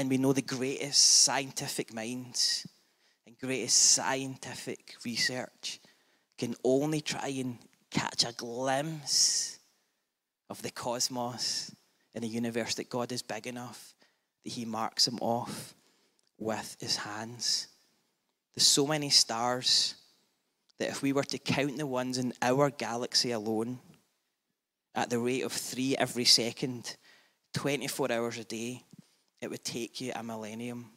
And 0.00 0.08
we 0.08 0.16
know 0.16 0.32
the 0.32 0.40
greatest 0.40 0.98
scientific 0.98 1.92
minds 1.92 2.66
and 3.26 3.38
greatest 3.38 3.76
scientific 3.76 4.94
research 5.04 5.78
can 6.38 6.54
only 6.64 7.02
try 7.02 7.28
and 7.28 7.58
catch 7.90 8.24
a 8.24 8.32
glimpse 8.32 9.58
of 10.48 10.62
the 10.62 10.70
cosmos 10.70 11.76
in 12.14 12.22
the 12.22 12.28
universe 12.28 12.76
that 12.76 12.88
God 12.88 13.12
is 13.12 13.20
big 13.20 13.46
enough 13.46 13.94
that 14.42 14.54
he 14.54 14.64
marks 14.64 15.04
them 15.04 15.18
off 15.20 15.74
with 16.38 16.78
his 16.80 16.96
hands. 16.96 17.68
There's 18.54 18.66
so 18.66 18.86
many 18.86 19.10
stars 19.10 19.96
that 20.78 20.88
if 20.88 21.02
we 21.02 21.12
were 21.12 21.24
to 21.24 21.38
count 21.38 21.76
the 21.76 21.86
ones 21.86 22.16
in 22.16 22.32
our 22.40 22.70
galaxy 22.70 23.32
alone 23.32 23.80
at 24.94 25.10
the 25.10 25.18
rate 25.18 25.42
of 25.42 25.52
three 25.52 25.94
every 25.94 26.24
second, 26.24 26.96
24 27.52 28.10
hours 28.10 28.38
a 28.38 28.44
day, 28.44 28.82
it 29.40 29.50
would 29.50 29.64
take 29.64 30.00
you 30.00 30.12
a 30.14 30.22
millennium 30.22 30.90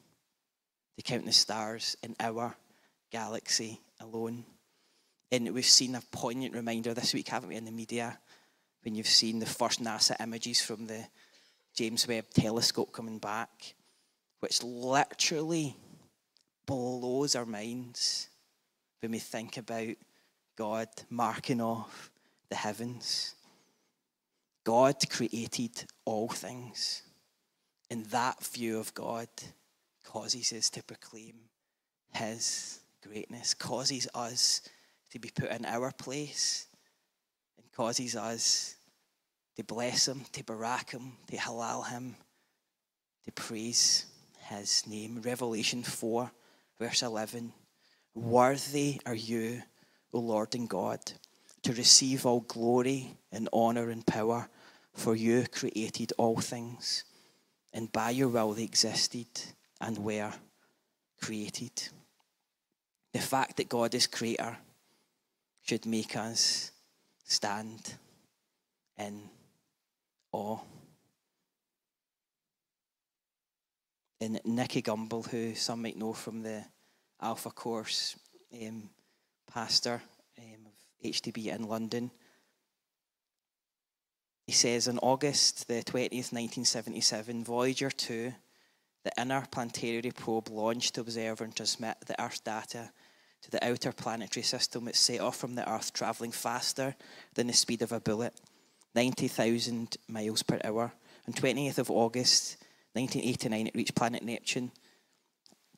to 0.98 1.04
count 1.04 1.26
the 1.26 1.32
stars 1.32 1.98
in 2.04 2.16
our 2.20 2.56
galaxy 3.12 3.80
alone. 4.00 4.46
And 5.32 5.52
we've 5.54 5.66
seen 5.66 5.96
a 5.96 6.02
poignant 6.12 6.54
reminder 6.54 6.94
this 6.94 7.14
week, 7.14 7.30
haven't 7.30 7.50
we, 7.50 7.56
in 7.56 7.66
the 7.66 7.72
media, 7.72 8.20
when 8.84 8.96
you've 8.96 9.08
seen 9.08 9.40
the 9.40 9.46
first 9.46 9.82
NASA 9.82 10.16
images 10.22 10.62
from 10.62 10.86
the 10.86 11.06
James 11.74 12.08
Webb 12.08 12.26
telescope 12.34 12.92
coming 12.92 13.18
back, 13.18 13.74
which 14.42 14.62
literally 14.62 15.76
blows 16.66 17.36
our 17.36 17.46
minds 17.46 18.30
when 19.02 19.12
we 19.12 19.20
think 19.20 19.58
about 19.58 19.96
God 20.56 20.88
marking 21.10 21.62
off 21.62 22.12
the 22.50 22.56
heavens. 22.56 23.36
God 24.64 24.96
created 25.10 25.86
all 26.06 26.30
things, 26.30 27.02
and 27.94 28.08
that 28.08 28.44
view 28.44 28.80
of 28.80 28.92
God 28.96 29.28
causes 30.04 30.52
us 30.52 30.72
to 30.72 30.82
proclaim 30.82 31.36
His 32.12 32.80
greatness, 33.08 33.54
causes 33.54 34.08
us 34.16 34.62
to 35.12 35.20
be 35.20 35.30
put 35.30 35.52
in 35.52 35.64
our 35.64 35.92
place, 35.92 36.66
and 37.56 37.72
causes 37.72 38.16
us 38.16 38.78
to 39.58 39.64
bless 39.64 40.08
him, 40.08 40.24
to 40.32 40.44
barak 40.44 40.90
him, 40.90 41.12
to 41.30 41.38
halal 41.38 41.86
him, 41.88 42.16
to 43.26 43.32
praise 43.32 44.08
his 44.40 44.88
name. 44.88 45.22
Revelation 45.24 45.84
4, 45.84 46.32
verse 46.80 47.04
11 47.04 47.54
Worthy 48.16 49.02
are 49.06 49.14
you, 49.14 49.62
O 50.14 50.20
Lord 50.20 50.56
and 50.56 50.68
God, 50.68 51.00
to 51.62 51.74
receive 51.74 52.26
all 52.26 52.40
glory 52.40 53.20
and 53.32 53.48
honor 53.54 53.92
and 53.92 54.04
power, 54.04 54.50
for 54.96 55.16
you 55.16 55.46
created 55.52 56.12
all 56.18 56.38
things, 56.38 57.04
and 57.74 57.92
by 57.92 58.12
your 58.12 58.30
will 58.30 58.54
they 58.54 58.64
existed 58.64 59.28
and 59.82 59.98
were 59.98 60.32
created. 61.22 61.90
The 63.14 63.20
fact 63.20 63.58
that 63.58 63.70
God 63.70 63.94
is 63.96 64.08
creator 64.08 64.58
should 65.64 65.86
make 65.86 66.16
us 66.16 66.72
stand 67.26 67.96
in 68.98 69.30
awe. 70.32 70.60
And 74.22 74.40
Nicky 74.46 74.82
Gumbel, 74.82 75.28
who 75.30 75.54
some 75.56 75.82
might 75.82 75.98
know 75.98 76.14
from 76.14 76.44
the 76.44 76.64
Alpha 77.22 77.50
Course, 77.50 78.16
um, 78.54 78.90
pastor 79.52 80.02
um, 80.38 80.66
of 80.66 81.12
HTB 81.12 81.48
in 81.48 81.64
London, 81.64 82.12
he 84.46 84.52
says 84.52 84.88
on 84.88 85.00
August 85.00 85.68
the 85.68 85.76
20th, 85.84 86.32
1977, 86.34 87.44
Voyager 87.44 87.90
2, 87.90 88.34
the 89.04 89.12
interplanetary 89.18 90.12
probe 90.12 90.50
launched 90.50 90.96
to 90.96 91.02
observe 91.02 91.42
and 91.42 91.56
transmit 91.56 91.98
the 92.06 92.22
Earth 92.22 92.44
data 92.44 92.92
to 93.42 93.52
the 93.52 93.66
outer 93.66 93.92
planetary 93.92 94.44
system. 94.44 94.88
It 94.88 94.96
set 94.96 95.20
off 95.20 95.38
from 95.38 95.56
the 95.56 95.70
Earth, 95.70 95.94
travelling 95.94 96.32
faster 96.32 96.96
than 97.34 97.48
the 97.48 97.54
speed 97.54 97.82
of 97.82 97.92
a 97.92 98.00
bullet, 98.00 98.34
90,000 98.96 99.98
miles 100.08 100.44
per 100.44 100.60
hour. 100.64 100.94
On 101.28 101.34
20th 101.34 101.78
of 101.78 101.92
August 101.92 102.58
1989, 102.94 103.68
it 103.68 103.76
reached 103.76 103.96
planet 103.96 104.24
Neptune, 104.24 104.72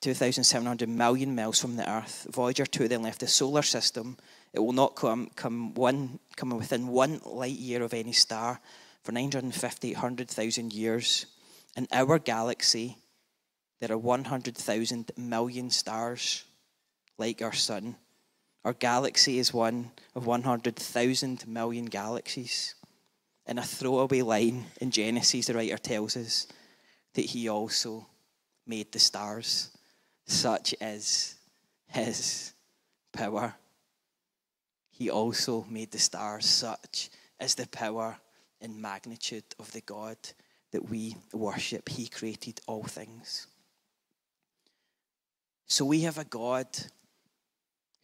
2,700 0.01 0.89
million 0.89 1.35
miles 1.35 1.59
from 1.59 1.75
the 1.75 1.89
Earth. 1.89 2.27
Voyager 2.29 2.65
2 2.65 2.87
then 2.87 3.01
left 3.01 3.19
the 3.21 3.27
solar 3.27 3.63
system. 3.63 4.17
It 4.55 4.63
will 4.63 4.71
not 4.71 4.95
come, 4.95 5.29
come, 5.35 5.73
one, 5.73 6.19
come 6.37 6.51
within 6.51 6.87
one 6.87 7.19
light 7.25 7.57
year 7.57 7.83
of 7.83 7.93
any 7.93 8.13
star 8.13 8.61
for 9.03 9.11
950, 9.11 9.91
100,000 9.91 10.71
years. 10.71 11.25
In 11.75 11.89
our 11.91 12.17
galaxy, 12.19 12.95
there 13.81 13.91
are 13.91 13.97
100,000 13.97 15.11
million 15.17 15.69
stars 15.69 16.45
like 17.17 17.41
our 17.41 17.51
sun. 17.51 17.97
Our 18.63 18.71
galaxy 18.71 19.39
is 19.39 19.53
one 19.53 19.91
of 20.15 20.25
100,000 20.25 21.45
million 21.45 21.85
galaxies. 21.85 22.75
In 23.45 23.57
a 23.57 23.61
throwaway 23.61 24.21
line 24.21 24.67
in 24.79 24.89
Genesis, 24.89 25.47
the 25.47 25.53
writer 25.53 25.77
tells 25.77 26.15
us 26.15 26.47
that 27.13 27.25
he 27.25 27.49
also 27.49 28.07
made 28.65 28.93
the 28.93 28.99
stars. 28.99 29.71
Such 30.25 30.73
is 30.79 31.35
his 31.87 32.53
power. 33.11 33.55
He 34.97 35.09
also 35.09 35.65
made 35.69 35.91
the 35.91 35.99
stars. 35.99 36.45
Such 36.45 37.09
as 37.39 37.55
the 37.55 37.67
power 37.67 38.17
and 38.61 38.81
magnitude 38.81 39.43
of 39.59 39.71
the 39.73 39.81
God 39.81 40.17
that 40.71 40.89
we 40.89 41.15
worship. 41.33 41.89
He 41.89 42.07
created 42.07 42.61
all 42.65 42.83
things. 42.83 43.47
So 45.67 45.83
we 45.83 46.01
have 46.01 46.17
a 46.17 46.23
God 46.23 46.67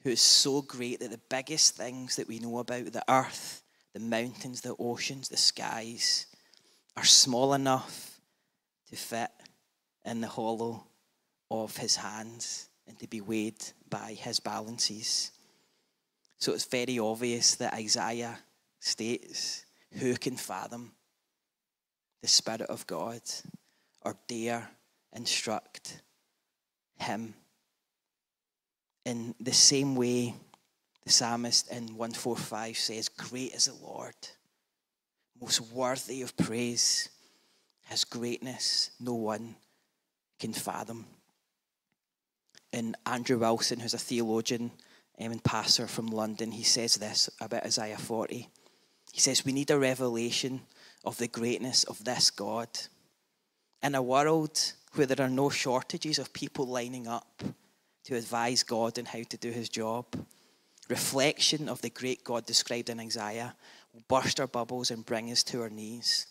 who 0.03 0.09
is 0.09 0.21
so 0.21 0.61
great 0.61 0.99
that 0.99 1.11
the 1.11 1.21
biggest 1.29 1.77
things 1.77 2.17
that 2.17 2.27
we 2.27 2.39
know 2.39 2.57
about 2.57 2.91
the 2.91 3.03
earth, 3.07 3.63
the 3.93 3.99
mountains, 3.99 4.61
the 4.61 4.75
oceans, 4.77 5.29
the 5.29 5.37
skies 5.37 6.27
are 6.97 7.05
small 7.05 7.53
enough 7.53 8.19
to 8.89 8.95
fit 8.97 9.29
in 10.03 10.19
the 10.19 10.27
hollow 10.27 10.83
of 11.49 11.77
his 11.77 11.95
hands 11.95 12.67
and 12.87 12.99
to 12.99 13.07
be 13.07 13.21
weighed 13.21 13.63
by 13.89 14.13
his 14.19 14.39
balances. 14.39 15.31
So 16.41 16.51
it's 16.51 16.65
very 16.65 16.99
obvious 16.99 17.55
that 17.55 17.73
Isaiah 17.73 18.37
states, 18.79 19.65
Who 19.93 20.17
can 20.17 20.35
fathom 20.35 20.91
the 22.21 22.27
Spirit 22.27 22.69
of 22.69 22.85
God 22.85 23.21
or 24.01 24.17
dare 24.27 24.69
instruct 25.13 26.01
him? 26.97 27.35
in 29.05 29.33
the 29.39 29.53
same 29.53 29.95
way 29.95 30.33
the 31.03 31.11
psalmist 31.11 31.71
in 31.71 31.97
145 31.97 32.77
says, 32.77 33.09
Great 33.09 33.53
is 33.53 33.65
the 33.65 33.73
Lord, 33.85 34.15
most 35.39 35.61
worthy 35.71 36.21
of 36.21 36.37
praise. 36.37 37.09
His 37.87 38.03
greatness 38.03 38.91
no 38.99 39.15
one 39.15 39.55
can 40.39 40.53
fathom. 40.53 41.05
And 42.71 42.95
Andrew 43.05 43.39
Wilson, 43.39 43.79
who's 43.79 43.93
a 43.93 43.97
theologian 43.97 44.71
um, 45.19 45.31
and 45.31 45.43
pastor 45.43 45.87
from 45.87 46.07
London, 46.07 46.51
he 46.51 46.63
says 46.63 46.95
this 46.95 47.29
about 47.39 47.65
Isaiah 47.65 47.97
40. 47.97 48.47
He 49.11 49.19
says, 49.19 49.45
We 49.45 49.51
need 49.51 49.71
a 49.71 49.79
revelation 49.79 50.61
of 51.03 51.17
the 51.17 51.27
greatness 51.27 51.83
of 51.83 52.03
this 52.03 52.29
God. 52.29 52.69
In 53.83 53.95
a 53.95 54.01
world 54.01 54.73
where 54.93 55.07
there 55.07 55.25
are 55.25 55.29
no 55.29 55.49
shortages 55.49 56.19
of 56.19 56.33
people 56.33 56.65
lining 56.65 57.07
up 57.07 57.43
to 58.03 58.15
advise 58.15 58.63
God 58.63 58.97
on 58.99 59.05
how 59.05 59.23
to 59.23 59.37
do 59.37 59.51
his 59.51 59.69
job. 59.69 60.05
Reflection 60.89 61.69
of 61.69 61.81
the 61.81 61.89
great 61.89 62.23
God 62.23 62.45
described 62.45 62.89
in 62.89 62.99
Isaiah 62.99 63.55
will 63.93 64.03
burst 64.07 64.39
our 64.39 64.47
bubbles 64.47 64.91
and 64.91 65.05
bring 65.05 65.31
us 65.31 65.43
to 65.43 65.61
our 65.61 65.69
knees. 65.69 66.27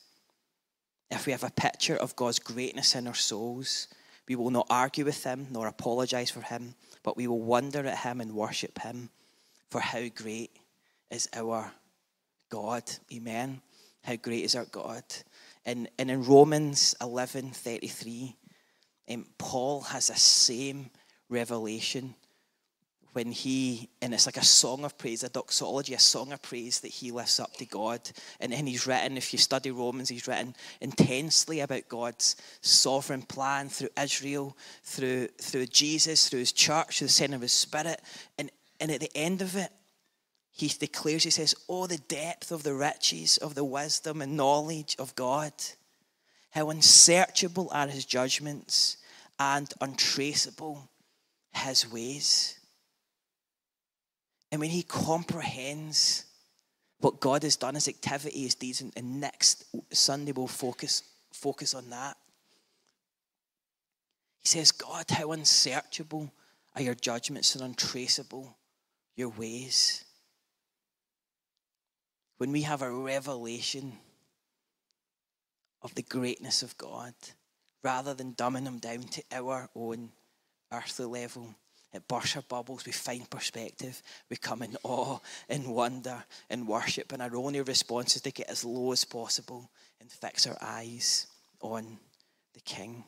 If 1.11 1.27
we 1.27 1.33
have 1.33 1.45
a 1.45 1.51
picture 1.51 1.97
of 1.97 2.17
God's 2.17 2.39
greatness 2.39 2.95
in 2.95 3.07
our 3.07 3.15
souls, 3.15 3.89
we 4.29 4.37
will 4.37 4.51
not 4.51 4.67
argue 4.71 5.05
with 5.05 5.25
him 5.25 5.49
nor 5.51 5.67
apologize 5.67 6.31
for 6.31 6.41
him, 6.41 6.75
but 7.03 7.17
we 7.17 7.27
will 7.27 7.43
wonder 7.43 7.87
at 7.87 7.99
him 7.99 8.21
and 8.21 8.35
worship 8.35 8.81
him 8.81 9.11
for 9.71 9.81
how 9.81 10.07
great 10.09 10.51
is 11.11 11.29
our 11.35 11.73
God. 12.51 12.85
Amen. 13.13 13.61
How 14.05 14.17
great 14.17 14.45
is 14.45 14.55
our 14.55 14.67
God. 14.67 15.05
And, 15.65 15.89
and 15.99 16.11
in 16.11 16.25
Romans 16.25 16.95
11 17.01 17.51
33, 17.51 18.37
um, 19.11 19.27
Paul 19.39 19.83
has 19.83 20.07
the 20.07 20.17
same 20.17 20.91
revelation 21.29 22.15
when 23.13 23.33
he, 23.33 23.89
and 24.01 24.15
it's 24.15 24.27
like 24.27 24.37
a 24.37 24.45
song 24.45 24.85
of 24.85 24.97
praise, 24.97 25.25
a 25.25 25.29
doxology, 25.29 25.95
a 25.95 25.99
song 25.99 26.33
of 26.33 26.41
praise 26.43 26.81
that 26.81 26.93
he 26.93 27.11
lifts 27.11 27.41
up 27.41 27.53
to 27.57 27.67
God. 27.67 28.01
And 28.39 28.53
then 28.53 28.67
he's 28.67 28.87
written, 28.87 29.17
if 29.17 29.33
you 29.33 29.39
study 29.39 29.71
Romans, 29.71 30.09
he's 30.09 30.29
written 30.29 30.55
intensely 30.81 31.61
about 31.61 31.89
God's 31.89 32.37
sovereign 32.61 33.23
plan 33.23 33.69
through 33.69 33.89
Israel, 34.01 34.57
through, 34.85 35.29
through 35.41 35.67
Jesus, 35.67 36.29
through 36.29 36.41
his 36.41 36.53
church, 36.53 36.99
through 36.99 37.09
the 37.09 37.13
sending 37.13 37.37
of 37.37 37.43
his 37.43 37.53
spirit. 37.53 38.01
And, 38.39 38.51
and 38.81 38.91
at 38.91 39.01
the 39.01 39.11
end 39.15 39.43
of 39.43 39.57
it, 39.57 39.71
he 40.53 40.69
declares, 40.69 41.25
he 41.25 41.31
says, 41.31 41.55
Oh, 41.69 41.87
the 41.87 41.99
depth 41.99 42.53
of 42.53 42.63
the 42.63 42.75
riches 42.75 43.39
of 43.39 43.55
the 43.55 43.65
wisdom 43.65 44.23
and 44.23 44.37
knowledge 44.37 44.95
of 44.99 45.15
God. 45.15 45.53
How 46.51 46.71
unsearchable 46.71 47.71
are 47.73 47.87
his 47.87 48.05
judgments 48.05 48.99
and 49.39 49.73
untraceable 49.81 50.89
his 51.53 51.91
ways. 51.91 52.60
And 54.51 54.61
when 54.61 54.71
he 54.71 54.83
comprehends 54.83 56.25
what 56.99 57.21
God 57.21 57.43
has 57.45 57.57
done, 57.57 57.75
his 57.75 57.89
activity, 57.89 58.43
his 58.43 58.55
deeds, 58.55 58.83
and 58.83 59.21
next 59.21 59.65
Sunday 59.91 60.33
we'll 60.33 60.47
focus, 60.47 61.03
focus 61.33 61.75
on 61.75 61.89
that. 61.91 62.17
He 64.43 64.49
says, 64.49 64.73
God, 64.73 65.05
how 65.11 65.33
unsearchable 65.33 66.33
are 66.75 66.83
your 66.83 66.95
judgments 66.95 67.55
and 67.55 67.65
untraceable 67.65 68.57
your 69.17 69.29
ways. 69.29 70.05
When 72.39 72.53
we 72.53 72.63
have 72.63 72.83
a 72.83 72.91
revelation 72.91 73.93
of 75.83 75.95
the 75.95 76.03
greatness 76.03 76.63
of 76.63 76.77
God, 76.79 77.15
rather 77.83 78.15
than 78.15 78.35
dumbing 78.35 78.65
them 78.65 78.79
down 78.79 79.03
to 79.03 79.23
our 79.33 79.69
own 79.75 80.11
earthly 80.73 81.07
level. 81.07 81.55
It 81.93 82.07
bursts 82.07 82.37
our 82.37 82.43
bubbles. 82.43 82.87
We 82.87 82.93
find 82.93 83.29
perspective. 83.29 84.01
We 84.29 84.37
come 84.37 84.63
in 84.63 84.77
awe 84.85 85.19
and 85.49 85.75
wonder 85.75 86.25
and 86.49 86.69
worship. 86.69 87.13
And 87.13 87.21
our 87.21 87.37
only 87.37 87.61
response 87.61 88.17
is 88.17 88.23
to 88.23 88.31
get 88.31 88.49
as 88.49 88.65
low 88.65 88.93
as 88.93 89.05
possible 89.05 89.71
and 90.01 90.11
fix 90.11 90.47
our 90.47 90.57
eyes 90.61 91.27
on 91.61 91.99
the 92.55 92.61
King. 92.61 93.05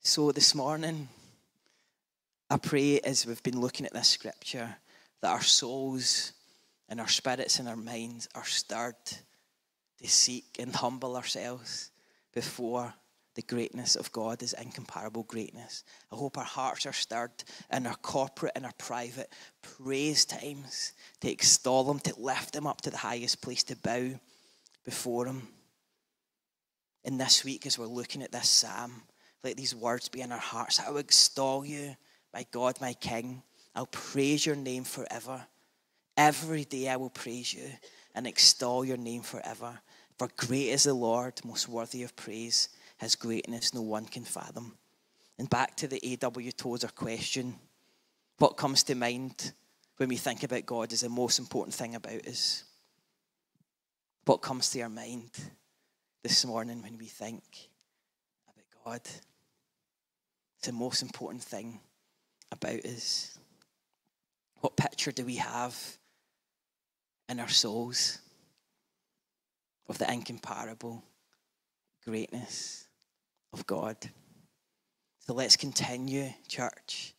So 0.00 0.32
this 0.32 0.54
morning, 0.54 1.08
I 2.48 2.56
pray 2.56 3.00
as 3.00 3.26
we've 3.26 3.42
been 3.42 3.60
looking 3.60 3.84
at 3.84 3.92
this 3.92 4.08
scripture 4.08 4.76
that 5.20 5.30
our 5.30 5.42
souls 5.42 6.32
and 6.88 7.00
our 7.00 7.08
spirits 7.08 7.58
and 7.58 7.68
our 7.68 7.76
minds 7.76 8.28
are 8.34 8.44
stirred 8.44 8.94
to 9.04 10.08
seek 10.08 10.56
and 10.58 10.74
humble 10.74 11.16
ourselves 11.16 11.90
before 12.32 12.94
the 13.36 13.42
greatness 13.42 13.96
of 13.96 14.10
God 14.12 14.42
is 14.42 14.54
incomparable 14.54 15.22
greatness. 15.24 15.84
I 16.10 16.16
hope 16.16 16.38
our 16.38 16.44
hearts 16.44 16.86
are 16.86 16.92
stirred 16.92 17.30
in 17.70 17.86
our 17.86 17.94
corporate 17.96 18.52
and 18.56 18.64
our 18.64 18.72
private 18.78 19.30
praise 19.60 20.24
times 20.24 20.94
to 21.20 21.30
extol 21.30 21.90
Him, 21.90 22.00
to 22.00 22.14
lift 22.18 22.56
Him 22.56 22.66
up 22.66 22.80
to 22.80 22.90
the 22.90 22.96
highest 22.96 23.42
place, 23.42 23.62
to 23.64 23.76
bow 23.76 24.18
before 24.86 25.26
Him. 25.26 25.48
And 27.04 27.20
this 27.20 27.44
week, 27.44 27.66
as 27.66 27.78
we're 27.78 27.86
looking 27.86 28.22
at 28.22 28.32
this 28.32 28.48
psalm, 28.48 29.02
let 29.44 29.58
these 29.58 29.74
words 29.74 30.08
be 30.08 30.22
in 30.22 30.32
our 30.32 30.38
hearts. 30.38 30.80
I 30.80 30.90
will 30.90 30.98
extol 30.98 31.64
you, 31.64 31.94
my 32.32 32.46
God, 32.50 32.80
my 32.80 32.94
King. 32.94 33.42
I'll 33.74 33.86
praise 33.86 34.46
your 34.46 34.56
name 34.56 34.84
forever. 34.84 35.46
Every 36.16 36.64
day 36.64 36.88
I 36.88 36.96
will 36.96 37.10
praise 37.10 37.52
you 37.52 37.68
and 38.14 38.26
extol 38.26 38.82
your 38.82 38.96
name 38.96 39.20
forever. 39.20 39.78
For 40.18 40.30
great 40.38 40.70
is 40.70 40.84
the 40.84 40.94
Lord, 40.94 41.34
most 41.44 41.68
worthy 41.68 42.02
of 42.02 42.16
praise. 42.16 42.70
His 42.98 43.14
greatness 43.14 43.74
no 43.74 43.82
one 43.82 44.06
can 44.06 44.24
fathom. 44.24 44.76
And 45.38 45.50
back 45.50 45.76
to 45.76 45.88
the 45.88 46.00
A.W. 46.12 46.52
Tozer 46.52 46.88
question 46.88 47.56
what 48.38 48.56
comes 48.56 48.82
to 48.84 48.94
mind 48.94 49.52
when 49.96 50.10
we 50.10 50.16
think 50.16 50.42
about 50.42 50.66
God 50.66 50.92
is 50.92 51.00
the 51.00 51.08
most 51.08 51.38
important 51.38 51.74
thing 51.74 51.94
about 51.94 52.26
us? 52.26 52.64
What 54.26 54.42
comes 54.42 54.68
to 54.70 54.80
our 54.82 54.88
mind 54.88 55.30
this 56.22 56.44
morning 56.44 56.82
when 56.82 56.98
we 56.98 57.06
think 57.06 57.42
about 58.46 58.84
God? 58.84 59.00
It's 60.58 60.66
the 60.66 60.72
most 60.72 61.00
important 61.00 61.42
thing 61.42 61.80
about 62.52 62.84
us. 62.84 63.38
What 64.60 64.76
picture 64.76 65.12
do 65.12 65.24
we 65.24 65.36
have 65.36 65.76
in 67.28 67.40
our 67.40 67.48
souls 67.48 68.18
of 69.88 69.96
the 69.96 70.12
incomparable 70.12 71.02
greatness 72.04 72.85
of 73.52 73.66
God? 73.66 73.96
So 75.20 75.34
let's 75.34 75.56
continue, 75.56 76.32
church, 76.48 77.14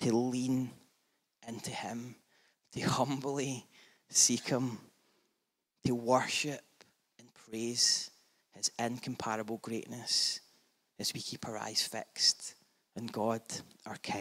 to 0.00 0.16
lean 0.16 0.70
into 1.46 1.70
Him, 1.70 2.16
to 2.72 2.80
humbly 2.80 3.66
seek 4.10 4.48
Him, 4.48 4.78
to 5.86 5.94
worship 5.94 6.64
and 7.18 7.28
praise 7.34 8.10
His 8.54 8.70
incomparable 8.78 9.58
greatness 9.58 10.40
as 10.98 11.14
we 11.14 11.20
keep 11.20 11.46
our 11.46 11.56
eyes 11.56 11.82
fixed 11.82 12.54
on 12.96 13.06
God, 13.06 13.42
our 13.86 13.96
King. 13.96 14.16